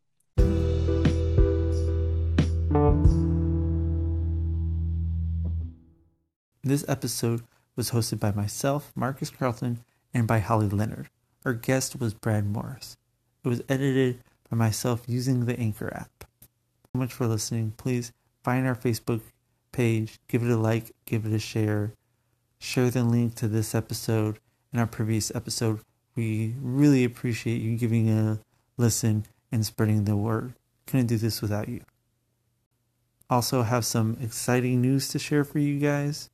This 6.68 6.84
episode 6.86 7.44
was 7.76 7.92
hosted 7.92 8.20
by 8.20 8.30
myself, 8.30 8.92
Marcus 8.94 9.30
Carlton, 9.30 9.78
and 10.12 10.26
by 10.26 10.40
Holly 10.40 10.68
Leonard. 10.68 11.08
Our 11.46 11.54
guest 11.54 11.98
was 11.98 12.12
Brad 12.12 12.44
Morris. 12.44 12.98
It 13.42 13.48
was 13.48 13.62
edited 13.70 14.18
by 14.50 14.58
myself 14.58 15.00
using 15.06 15.46
the 15.46 15.58
Anchor 15.58 15.90
app. 15.96 16.24
So 16.42 16.98
much 16.98 17.14
for 17.14 17.26
listening. 17.26 17.72
Please 17.78 18.12
find 18.44 18.66
our 18.66 18.74
Facebook 18.74 19.22
page, 19.72 20.18
give 20.28 20.42
it 20.42 20.50
a 20.50 20.58
like, 20.58 20.92
give 21.06 21.24
it 21.24 21.32
a 21.32 21.38
share, 21.38 21.94
share 22.58 22.90
the 22.90 23.02
link 23.02 23.34
to 23.36 23.48
this 23.48 23.74
episode 23.74 24.38
and 24.70 24.78
our 24.78 24.86
previous 24.86 25.34
episode 25.34 25.80
We 26.16 26.54
really 26.60 27.02
appreciate 27.02 27.62
you 27.62 27.78
giving 27.78 28.10
a 28.10 28.40
listen 28.76 29.24
and 29.50 29.64
spreading 29.64 30.04
the 30.04 30.16
word. 30.16 30.52
Couldn't 30.86 31.06
do 31.06 31.16
this 31.16 31.40
without 31.40 31.70
you. 31.70 31.80
Also, 33.30 33.62
have 33.62 33.86
some 33.86 34.18
exciting 34.20 34.82
news 34.82 35.08
to 35.08 35.18
share 35.18 35.44
for 35.44 35.60
you 35.60 35.78
guys. 35.78 36.28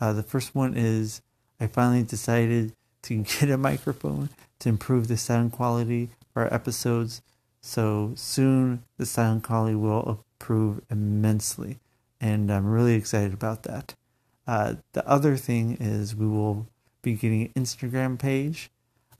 Uh, 0.00 0.12
the 0.12 0.22
first 0.22 0.54
one 0.54 0.74
is 0.76 1.22
I 1.60 1.66
finally 1.66 2.02
decided 2.02 2.72
to 3.02 3.16
get 3.22 3.50
a 3.50 3.56
microphone 3.56 4.30
to 4.60 4.68
improve 4.68 5.08
the 5.08 5.16
sound 5.16 5.52
quality 5.52 6.10
of 6.34 6.42
our 6.42 6.52
episodes. 6.52 7.22
So 7.60 8.12
soon 8.14 8.82
the 8.98 9.06
sound 9.06 9.42
quality 9.42 9.74
will 9.74 10.24
improve 10.40 10.80
immensely, 10.90 11.78
and 12.20 12.50
I'm 12.50 12.66
really 12.66 12.94
excited 12.94 13.32
about 13.32 13.64
that. 13.64 13.94
Uh, 14.46 14.74
the 14.92 15.06
other 15.08 15.36
thing 15.36 15.76
is 15.80 16.14
we 16.14 16.26
will 16.26 16.66
be 17.02 17.14
getting 17.14 17.42
an 17.42 17.52
Instagram 17.64 18.18
page. 18.18 18.70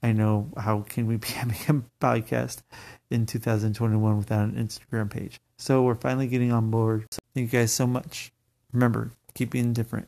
I 0.01 0.11
know 0.11 0.49
how 0.57 0.85
can 0.87 1.07
we 1.07 1.17
be 1.25 1.27
having 1.29 1.57
a 1.67 2.03
podcast 2.03 2.61
in 3.09 3.25
2021 3.25 4.17
without 4.17 4.49
an 4.49 4.55
Instagram 4.55 5.09
page. 5.09 5.39
So 5.57 5.83
we're 5.83 5.95
finally 5.95 6.27
getting 6.27 6.51
on 6.51 6.69
board. 6.69 7.05
So 7.11 7.19
thank 7.33 7.51
you 7.51 7.59
guys 7.59 7.71
so 7.71 7.87
much. 7.87 8.31
Remember, 8.71 9.11
keep 9.33 9.49
being 9.49 9.73
different. 9.73 10.07